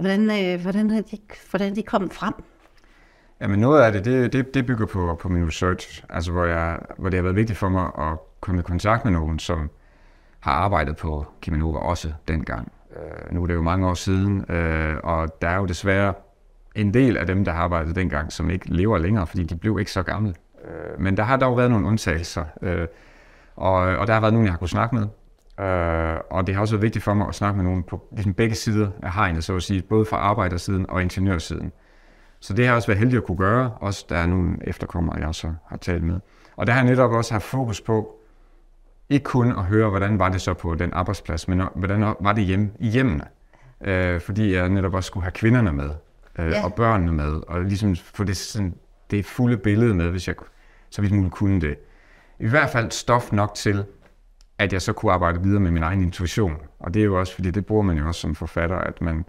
Hvordan, 0.00 0.20
øh, 0.54 0.62
hvordan, 0.62 0.90
er 0.90 1.02
de, 1.02 1.18
hvordan 1.50 1.76
de 1.76 1.82
kommet 1.82 2.12
frem? 2.12 2.34
Jamen 3.40 3.58
noget 3.60 3.82
af 3.82 3.92
det, 3.92 4.04
det, 4.04 4.32
det, 4.32 4.54
det 4.54 4.66
bygger 4.66 4.86
på, 4.86 5.18
på 5.20 5.28
min 5.28 5.46
research, 5.46 6.04
altså 6.10 6.32
hvor, 6.32 6.44
jeg, 6.44 6.78
hvor 6.98 7.08
det 7.08 7.16
har 7.16 7.22
været 7.22 7.36
vigtigt 7.36 7.58
for 7.58 7.68
mig 7.68 7.84
at 7.98 8.18
komme 8.40 8.60
i 8.60 8.62
kontakt 8.62 9.04
med 9.04 9.12
nogen, 9.12 9.38
som 9.38 9.70
har 10.40 10.52
arbejdet 10.52 10.96
på 10.96 11.26
Keminova 11.40 11.78
også 11.78 12.12
dengang. 12.28 12.72
Øh, 12.96 13.34
nu 13.34 13.42
er 13.42 13.46
det 13.46 13.54
jo 13.54 13.62
mange 13.62 13.88
år 13.88 13.94
siden, 13.94 14.50
øh, 14.50 14.96
og 15.04 15.42
der 15.42 15.48
er 15.48 15.56
jo 15.56 15.64
desværre 15.66 16.14
en 16.74 16.94
del 16.94 17.16
af 17.16 17.26
dem, 17.26 17.44
der 17.44 17.52
har 17.52 17.62
arbejdet 17.62 17.96
dengang, 17.96 18.32
som 18.32 18.50
ikke 18.50 18.74
lever 18.74 18.98
længere, 18.98 19.26
fordi 19.26 19.42
de 19.44 19.56
blev 19.56 19.78
ikke 19.78 19.92
så 19.92 20.02
gamle. 20.02 20.34
Øh, 20.66 21.00
men 21.00 21.16
der 21.16 21.22
har 21.22 21.36
dog 21.36 21.56
været 21.56 21.70
nogle 21.70 21.86
undtagelser, 21.86 22.44
øh, 22.62 22.86
og, 23.56 23.72
og 23.72 24.06
der 24.06 24.12
har 24.12 24.20
været 24.20 24.32
nogen, 24.32 24.46
jeg 24.46 24.52
har 24.52 24.58
kunnet 24.58 24.70
snakke 24.70 24.94
med. 24.94 25.06
Øh, 25.66 26.20
og 26.30 26.46
det 26.46 26.54
har 26.54 26.62
også 26.62 26.74
været 26.74 26.82
vigtigt 26.82 27.04
for 27.04 27.14
mig 27.14 27.28
at 27.28 27.34
snakke 27.34 27.56
med 27.56 27.64
nogen 27.64 27.82
på 27.82 28.02
ligesom 28.12 28.34
begge 28.34 28.54
sider 28.54 28.88
af 29.02 29.12
hegnet, 29.12 29.44
så 29.44 29.56
at 29.56 29.62
sige, 29.62 29.82
både 29.82 30.04
fra 30.04 30.16
arbejdersiden 30.16 30.90
og 30.90 31.02
ingeniørsiden. 31.02 31.72
Så 32.40 32.54
det 32.54 32.66
har 32.66 32.74
også 32.74 32.88
været 32.88 32.98
heldig 32.98 33.16
at 33.16 33.24
kunne 33.24 33.36
gøre, 33.38 33.70
også 33.80 34.06
der 34.08 34.16
er 34.16 34.26
nogle 34.26 34.56
efterkommere, 34.62 35.16
jeg 35.18 35.28
også 35.28 35.52
har 35.66 35.76
talt 35.76 36.02
med. 36.02 36.20
Og 36.56 36.66
der 36.66 36.72
har 36.72 36.80
jeg 36.80 36.90
netop 36.90 37.10
også 37.12 37.34
haft 37.34 37.44
fokus 37.44 37.80
på, 37.80 38.16
ikke 39.08 39.24
kun 39.24 39.50
at 39.50 39.64
høre, 39.64 39.88
hvordan 39.90 40.18
var 40.18 40.28
det 40.28 40.40
så 40.40 40.54
på 40.54 40.74
den 40.74 40.92
arbejdsplads, 40.92 41.48
men 41.48 41.62
hvordan 41.74 42.14
var 42.20 42.32
det 42.32 42.44
hjemme, 42.44 42.70
i 42.78 42.88
hjemmene. 42.88 43.24
Øh, 43.80 44.20
fordi 44.20 44.54
jeg 44.54 44.68
netop 44.68 44.94
også 44.94 45.06
skulle 45.06 45.24
have 45.24 45.32
kvinderne 45.32 45.72
med, 45.72 45.90
øh, 46.38 46.50
Ja. 46.50 46.64
og 46.64 46.74
børnene 46.74 47.12
med, 47.12 47.32
og 47.48 47.62
ligesom 47.62 47.96
få 47.96 48.24
det, 48.24 48.36
sådan, 48.36 48.74
det 49.10 49.26
fulde 49.26 49.56
billede 49.56 49.94
med, 49.94 50.10
hvis 50.10 50.28
jeg 50.28 50.36
så 50.96 51.02
vidt 51.02 51.12
muligt 51.12 51.34
kunne 51.34 51.60
det. 51.60 51.76
I 52.40 52.46
hvert 52.46 52.70
fald 52.70 52.90
stof 52.90 53.32
nok 53.32 53.54
til, 53.54 53.84
at 54.58 54.72
jeg 54.72 54.82
så 54.82 54.92
kunne 54.92 55.12
arbejde 55.12 55.42
videre 55.42 55.60
med 55.60 55.70
min 55.70 55.82
egen 55.82 56.02
intuition. 56.02 56.56
Og 56.78 56.94
det 56.94 57.00
er 57.00 57.04
jo 57.04 57.20
også, 57.20 57.34
fordi 57.34 57.50
det 57.50 57.66
bruger 57.66 57.82
man 57.82 57.98
jo 57.98 58.06
også 58.06 58.20
som 58.20 58.34
forfatter, 58.34 58.76
at 58.76 59.00
man, 59.00 59.24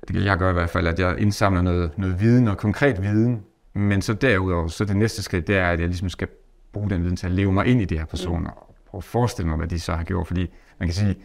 det 0.00 0.16
kan 0.16 0.24
jeg 0.24 0.38
gøre 0.38 0.50
i 0.50 0.52
hvert 0.52 0.70
fald, 0.70 0.86
at 0.86 0.98
jeg 0.98 1.18
indsamler 1.18 1.62
noget, 1.62 1.98
noget 1.98 2.20
viden, 2.20 2.48
og 2.48 2.58
konkret 2.58 3.02
viden, 3.02 3.44
Men 3.74 4.02
så 4.02 4.14
derudover, 4.14 4.68
så 4.68 4.84
det 4.84 4.96
næste 4.96 5.22
skridt, 5.22 5.46
det 5.46 5.56
er, 5.56 5.70
at 5.70 5.80
jeg 5.80 5.88
ligesom 5.88 6.08
skal 6.08 6.28
bruge 6.72 6.90
den 6.90 7.02
viden 7.02 7.16
til 7.16 7.26
at 7.26 7.32
leve 7.32 7.52
mig 7.52 7.66
ind 7.66 7.80
i 7.80 7.84
de 7.84 7.98
her 7.98 8.04
personer, 8.04 8.50
og 8.50 8.74
prøve 8.86 8.98
at 8.98 9.04
forestille 9.04 9.48
mig, 9.48 9.56
hvad 9.56 9.68
de 9.68 9.80
så 9.80 9.92
har 9.94 10.04
gjort, 10.04 10.26
fordi 10.26 10.54
man 10.78 10.88
kan 10.88 10.94
sige, 10.94 11.16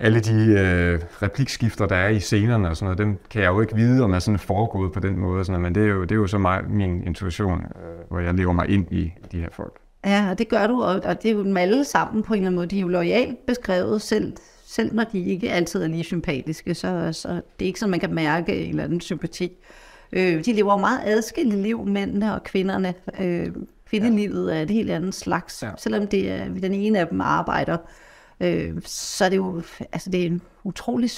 alle 0.00 0.20
de 0.20 0.60
øh, 0.60 1.00
replikskifter, 1.22 1.86
der 1.86 1.96
er 1.96 2.08
i 2.08 2.20
scenerne 2.20 2.68
og 2.68 2.76
sådan 2.76 2.86
noget, 2.86 2.98
dem 2.98 3.18
kan 3.30 3.42
jeg 3.42 3.48
jo 3.48 3.60
ikke 3.60 3.76
vide, 3.76 4.04
om 4.04 4.12
er 4.12 4.18
sådan 4.18 4.38
foregået 4.38 4.92
på 4.92 5.00
den 5.00 5.18
måde, 5.18 5.44
sådan 5.44 5.60
noget, 5.60 5.72
men 5.72 5.82
det 5.82 5.90
er 5.90 5.94
jo, 5.94 6.02
det 6.02 6.12
er 6.12 6.16
jo 6.16 6.26
så 6.26 6.38
meget 6.38 6.70
min 6.70 7.02
intuition, 7.06 7.58
øh, 7.58 8.08
hvor 8.08 8.20
jeg 8.20 8.34
lever 8.34 8.52
mig 8.52 8.68
ind 8.68 8.92
i 8.92 9.12
de 9.32 9.40
her 9.40 9.48
folk. 9.52 9.72
Ja, 10.04 10.30
og 10.30 10.38
det 10.38 10.48
gør 10.48 10.66
du, 10.66 10.82
og, 10.82 11.00
og 11.04 11.22
det 11.22 11.30
er 11.30 11.34
jo 11.34 11.44
dem 11.44 11.56
alle 11.56 11.84
sammen 11.84 12.22
på 12.22 12.34
en 12.34 12.38
eller 12.38 12.46
anden 12.46 12.56
måde. 12.56 12.66
De 12.66 12.76
er 12.76 12.80
jo 12.80 12.88
lojalt 12.88 13.46
beskrevet, 13.46 14.02
selv, 14.02 14.32
selv 14.66 14.94
når 14.94 15.04
de 15.04 15.24
ikke 15.24 15.50
altid 15.50 15.82
er 15.82 15.88
lige 15.88 16.04
sympatiske, 16.04 16.74
så, 16.74 17.08
så 17.12 17.28
det 17.28 17.64
er 17.64 17.66
ikke 17.66 17.80
sådan, 17.80 17.90
man 17.90 18.00
kan 18.00 18.14
mærke 18.14 18.64
en 18.64 18.70
eller 18.70 18.84
anden 18.84 19.00
sympati. 19.00 19.52
Øh, 20.12 20.44
de 20.44 20.52
lever 20.52 20.72
jo 20.72 20.78
meget 20.78 21.00
adskilte 21.04 21.56
liv, 21.56 21.86
mændene 21.86 22.34
og 22.34 22.44
kvinderne. 22.44 22.94
Øh, 23.20 23.46
kvindelivet 23.90 24.56
er 24.56 24.60
et 24.60 24.70
helt 24.70 24.90
andet 24.90 25.14
slags, 25.14 25.62
ja. 25.62 25.70
selvom 25.78 26.06
det 26.06 26.30
er, 26.30 26.44
den 26.48 26.74
ene 26.74 26.98
af 26.98 27.08
dem 27.08 27.20
arbejder. 27.20 27.76
Øh, 28.40 28.74
så 28.84 29.24
er 29.24 29.28
det 29.28 29.36
jo 29.36 29.62
altså 29.92 30.10
det 30.10 30.22
er 30.22 30.26
en 30.26 30.42
utrolig 30.64 31.10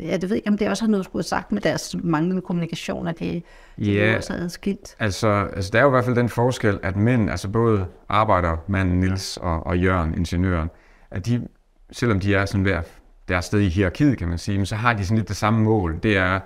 Ja, 0.00 0.16
det 0.16 0.30
ved 0.30 0.36
ikke, 0.36 0.48
om 0.48 0.58
det 0.58 0.68
også 0.68 0.84
har 0.84 0.90
noget 0.90 1.04
skulle 1.04 1.20
have 1.20 1.28
sagt 1.28 1.52
med 1.52 1.62
deres 1.62 1.96
manglende 2.02 2.42
kommunikation, 2.42 3.06
at 3.08 3.18
det, 3.18 3.42
det 3.78 4.02
er 4.02 4.16
også 4.16 4.32
adskilt. 4.32 4.96
Altså, 4.98 5.28
altså, 5.28 5.70
der 5.72 5.78
er 5.78 5.82
jo 5.82 5.88
i 5.88 5.90
hvert 5.90 6.04
fald 6.04 6.16
den 6.16 6.28
forskel, 6.28 6.78
at 6.82 6.96
mænd, 6.96 7.30
altså 7.30 7.48
både 7.48 7.86
arbejdermanden 8.08 9.00
Nils 9.00 9.36
og, 9.36 9.66
og 9.66 9.78
Jørgen, 9.78 10.14
ingeniøren, 10.14 10.70
at 11.10 11.26
de, 11.26 11.48
selvom 11.92 12.20
de 12.20 12.34
er 12.34 12.46
sådan 12.46 12.62
hver 12.62 12.82
deres 13.28 13.44
sted 13.44 13.60
i 13.60 13.68
hierarkiet, 13.68 14.18
kan 14.18 14.28
man 14.28 14.38
sige, 14.38 14.58
men 14.58 14.66
så 14.66 14.76
har 14.76 14.94
de 14.94 15.04
sådan 15.04 15.16
lidt 15.16 15.28
det 15.28 15.36
samme 15.36 15.60
mål. 15.60 15.98
Det 16.02 16.16
er 16.16 16.40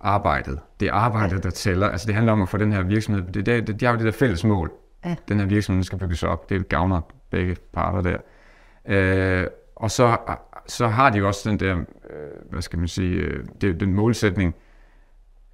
arbejdet. 0.00 0.58
Det 0.80 0.88
er 0.88 0.92
arbejdet, 0.92 1.42
der 1.42 1.50
tæller. 1.50 1.88
Altså, 1.88 2.06
det 2.06 2.14
handler 2.14 2.32
om 2.32 2.42
at 2.42 2.48
få 2.48 2.56
den 2.56 2.72
her 2.72 2.82
virksomhed, 2.82 3.22
det, 3.22 3.46
det, 3.46 3.66
det, 3.66 3.80
de 3.80 3.84
har 3.84 3.92
jo 3.92 3.98
det 3.98 4.06
der 4.06 4.12
fælles 4.12 4.44
mål. 4.44 4.72
Ja. 5.04 5.16
Den 5.28 5.38
her 5.40 5.46
virksomhed 5.46 5.84
skal 5.84 5.98
bygges 5.98 6.22
op. 6.22 6.50
Det 6.50 6.68
gavner 6.68 7.00
begge 7.30 7.56
parter 7.72 8.00
der. 8.00 8.16
Øh, 8.86 9.46
og 9.76 9.90
så, 9.90 10.16
så 10.66 10.88
har 10.88 11.10
de 11.10 11.18
jo 11.18 11.26
også 11.26 11.50
den 11.50 11.60
der, 11.60 11.76
øh, 12.10 12.50
hvad 12.50 12.62
skal 12.62 12.78
man 12.78 12.88
sige, 12.88 13.16
øh, 13.16 13.44
det, 13.60 13.80
den 13.80 13.94
målsætning, 13.94 14.54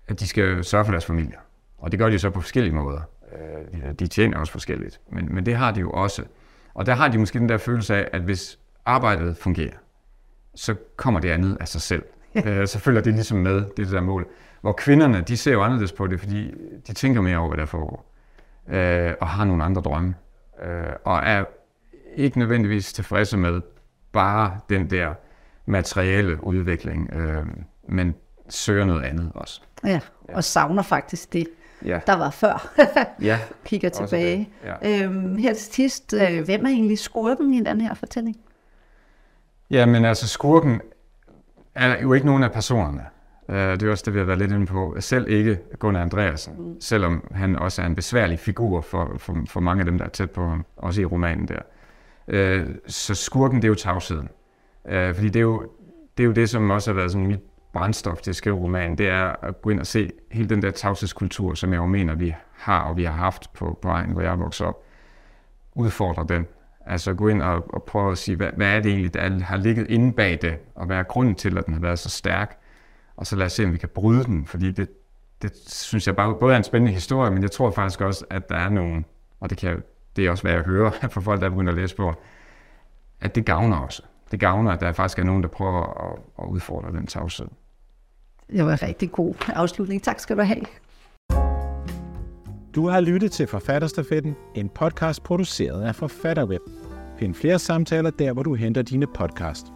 at 0.08 0.20
de 0.20 0.26
skal 0.26 0.64
sørge 0.64 0.85
for 0.85 0.92
deres 0.92 1.06
familier. 1.06 1.38
Og 1.78 1.92
det 1.92 1.99
gør 2.00 2.08
de 2.11 2.18
så 2.18 2.30
på 2.30 2.40
forskellige 2.40 2.75
måder. 2.75 3.00
Øh, 3.32 3.92
de- 3.99 4.06
tjener 4.06 4.38
også 4.38 4.52
forskelligt, 4.52 5.00
men, 5.12 5.35
men 5.35 5.47
det 5.47 5.56
har 5.56 5.73
de 5.73 5.80
jo 5.80 5.90
også. 5.90 6.23
Og 6.75 6.87
der 6.87 6.94
har 6.94 7.08
de 7.08 7.18
måske 7.18 7.38
den 7.38 7.49
der 7.49 7.56
følelse 7.56 7.97
af, 7.97 8.08
at 8.12 8.20
hvis 8.23 8.58
arbejdet 8.85 9.37
fungerer, 9.37 9.76
så 10.54 10.75
kommer 10.97 11.20
det 11.20 11.30
andet 11.30 11.56
af 11.61 11.68
sig 11.68 11.80
selv. 11.80 12.02
øh, 12.47 12.66
så 12.66 12.78
følger 12.78 13.00
det 13.00 13.12
ligesom 13.14 13.38
med, 13.38 13.54
det 13.54 13.76
det 13.76 13.90
der 13.90 14.00
mål. 14.00 14.26
Hvor 14.61 14.73
kvinderne, 14.73 15.20
de 15.20 15.37
ser 15.37 15.52
jo 15.52 15.62
anderledes 15.62 15.92
på 15.92 16.06
det, 16.06 16.20
fordi 16.20 16.54
de 16.87 16.92
tænker 16.92 17.20
mere 17.20 17.38
over, 17.38 17.49
hvad 17.49 17.58
der 17.58 17.66
foregår. 17.66 18.12
Øh, 18.68 19.14
og 19.20 19.28
har 19.28 19.44
nogle 19.44 19.64
andre 19.64 19.82
drømme. 19.82 20.14
Øh, 20.62 20.92
og 21.04 21.18
er 21.18 21.44
ikke 22.18 22.38
nødvendigvis 22.38 22.92
tilfredse 22.92 23.37
med 23.37 23.60
bare 24.12 24.58
den 24.68 24.90
der 24.90 25.14
materielle 25.66 26.44
udvikling, 26.44 27.12
øh, 27.14 27.46
men 27.88 28.14
søger 28.48 28.84
noget 28.84 29.04
andet 29.04 29.32
også. 29.34 29.62
Ja, 29.84 30.00
og 30.28 30.44
savner 30.44 30.82
faktisk 30.82 31.32
det, 31.32 31.46
Ja, 31.84 32.00
der 32.06 32.16
var 32.16 32.30
før. 32.30 32.68
ja. 33.22 33.38
Kigger 33.64 33.88
tilbage. 33.88 34.48
ja. 34.64 35.02
Øhm, 35.04 35.37
her 35.37 35.54
til 35.54 35.72
sidst, 35.75 36.14
øh, 36.14 36.44
hvem 36.44 36.64
er 36.64 36.68
egentlig 36.68 36.98
skurken 36.98 37.54
i 37.54 37.60
den 37.60 37.80
her 37.80 37.94
fortælling? 37.94 38.37
Ja, 39.70 39.87
men 39.87 40.04
altså 40.04 40.28
skurken 40.28 40.80
er 41.75 42.02
jo 42.02 42.12
ikke 42.12 42.26
nogen 42.26 42.42
af 42.42 42.52
personerne. 42.52 43.02
Øh, 43.48 43.56
Det 43.56 43.82
er 43.82 43.90
også 43.90 44.02
det, 44.06 44.14
vi 44.14 44.18
har 44.18 44.26
været 44.26 44.38
lidt 44.38 44.52
inde 44.52 44.66
på. 44.66 44.96
Selv 45.00 45.28
ikke 45.28 45.58
Gunnar 45.78 46.02
Andreasen, 46.02 46.54
mm. 46.58 46.80
selvom 46.80 47.25
han 47.34 47.56
også 47.56 47.82
er 47.82 47.87
en 47.87 47.94
besværlig 47.94 48.38
figur 48.38 48.80
for, 48.80 49.14
for, 49.18 49.37
for 49.48 49.61
mange 49.61 49.81
af 49.81 49.85
dem, 49.85 49.98
der 49.98 50.04
er 50.04 50.09
tæt 50.11 50.31
på 50.31 50.48
ham, 50.48 50.64
også 50.76 51.00
i 51.00 51.04
romanen 51.04 51.48
der. 51.48 51.61
Øh, 52.29 52.67
Så 52.87 53.14
skurken, 53.14 53.57
det 53.57 53.64
er 53.64 53.69
jo 53.69 53.75
tavsheden. 53.75 54.29
Øh, 54.88 55.14
Fordi 55.14 55.29
det 55.29 55.37
er 55.37 55.43
jo, 55.43 55.67
det 56.17 56.23
er 56.23 56.27
jo 56.27 56.33
det, 56.33 56.51
som 56.51 56.71
også 56.71 56.91
har 56.91 56.95
været 56.97 57.11
sådan 57.12 57.27
mit 57.27 57.41
brændstof 57.73 58.21
til 58.21 58.31
at 58.31 58.37
skrive 58.37 58.57
romanen, 58.57 58.99
det 58.99 59.09
er 59.09 59.45
at 59.45 59.62
gå 59.62 59.71
ind 59.71 59.81
og 59.81 59.87
se 59.87 60.11
hele 60.33 60.49
den 60.49 60.62
der 60.62 60.71
tavshedskultur, 60.71 61.55
som 61.55 61.73
jeg 61.73 61.79
jo 61.79 61.87
mener, 61.87 62.14
vi 62.14 62.35
har 62.53 62.81
og 62.81 62.97
vi 62.97 63.05
har 63.05 63.12
haft 63.12 63.53
på, 63.53 63.79
på 63.83 63.88
egen, 63.88 64.11
hvor 64.11 64.21
jeg 64.21 64.33
er 64.33 64.37
vokset 64.37 64.67
op. 64.67 64.83
Udfordre 65.75 66.27
den. 66.29 66.47
Altså 66.87 67.14
gå 67.14 67.29
ind 67.29 67.43
og, 67.43 67.75
og 67.75 67.83
prøve 67.83 68.12
at 68.12 68.19
sige, 68.19 68.37
hvad, 68.37 68.49
hvad 68.57 68.77
er 68.77 68.81
det 68.81 68.91
egentlig, 68.91 69.14
der 69.14 69.41
har 69.45 69.57
ligget 69.57 69.87
inde 69.91 70.12
bag 70.12 70.38
det, 70.43 70.57
og 70.75 70.87
hvad 70.87 70.97
er 70.97 71.03
grunden 71.03 71.35
til, 71.35 71.59
at 71.59 71.67
den 71.67 71.75
har 71.75 71.81
været 71.81 71.99
så 71.99 72.11
stærk? 72.11 72.59
Og 73.17 73.27
så 73.27 73.37
lad 73.37 73.47
os 73.47 73.53
se, 73.53 73.64
om 73.64 73.73
vi 73.73 73.79
kan 73.79 73.88
bryde 73.88 74.25
den, 74.25 74.47
fordi 74.47 74.71
det, 74.73 74.88
det 75.43 75.53
synes 75.67 76.07
jeg 76.07 76.17
bare 76.17 76.35
både 76.41 76.53
er 76.53 76.57
en 76.59 76.64
spændende 76.64 76.93
historie, 76.93 77.31
men 77.31 77.43
jeg 77.43 77.51
tror 77.51 77.71
faktisk 77.71 78.01
også, 78.01 78.25
at 78.31 78.49
der 78.49 78.57
er 78.57 78.69
nogen, 78.69 79.05
og 79.41 79.51
det, 79.51 79.59
kan, 79.59 79.69
jeg- 79.71 79.79
det 80.18 80.26
er 80.26 80.31
også, 80.31 80.42
hvad 80.42 80.52
jeg 80.52 80.62
hører 80.62 80.90
fra 81.12 81.20
folk, 81.20 81.40
der 81.40 81.46
er 81.46 81.50
begyndt 81.50 81.68
at 81.68 81.74
læse 81.74 81.96
på, 81.96 82.14
at 83.20 83.35
det 83.35 83.44
gavner 83.44 83.76
også. 83.76 84.02
Det 84.31 84.40
gavner, 84.40 84.70
at 84.70 84.81
der 84.81 84.92
faktisk 84.92 85.18
er 85.18 85.24
nogen, 85.24 85.42
der 85.42 85.48
prøver 85.48 86.12
at, 86.12 86.18
at 86.38 86.44
udfordre 86.48 86.92
den 86.92 87.07
tavshed. 87.07 87.46
Det 88.52 88.64
var 88.64 88.72
en 88.72 88.83
rigtig 88.83 89.12
god 89.12 89.35
afslutning. 89.48 90.02
Tak 90.02 90.20
skal 90.20 90.37
du 90.37 90.42
have. 90.42 90.64
Du 92.74 92.88
har 92.88 93.00
lyttet 93.00 93.33
til 93.33 93.46
Forfatterstafetten, 93.46 94.37
en 94.54 94.68
podcast 94.68 95.22
produceret 95.22 95.83
af 95.83 95.94
Forfatterweb. 95.94 96.62
Find 97.18 97.35
flere 97.35 97.59
samtaler 97.59 98.11
der, 98.11 98.33
hvor 98.33 98.42
du 98.42 98.54
henter 98.54 98.83
dine 98.83 99.07
podcast. 99.07 99.66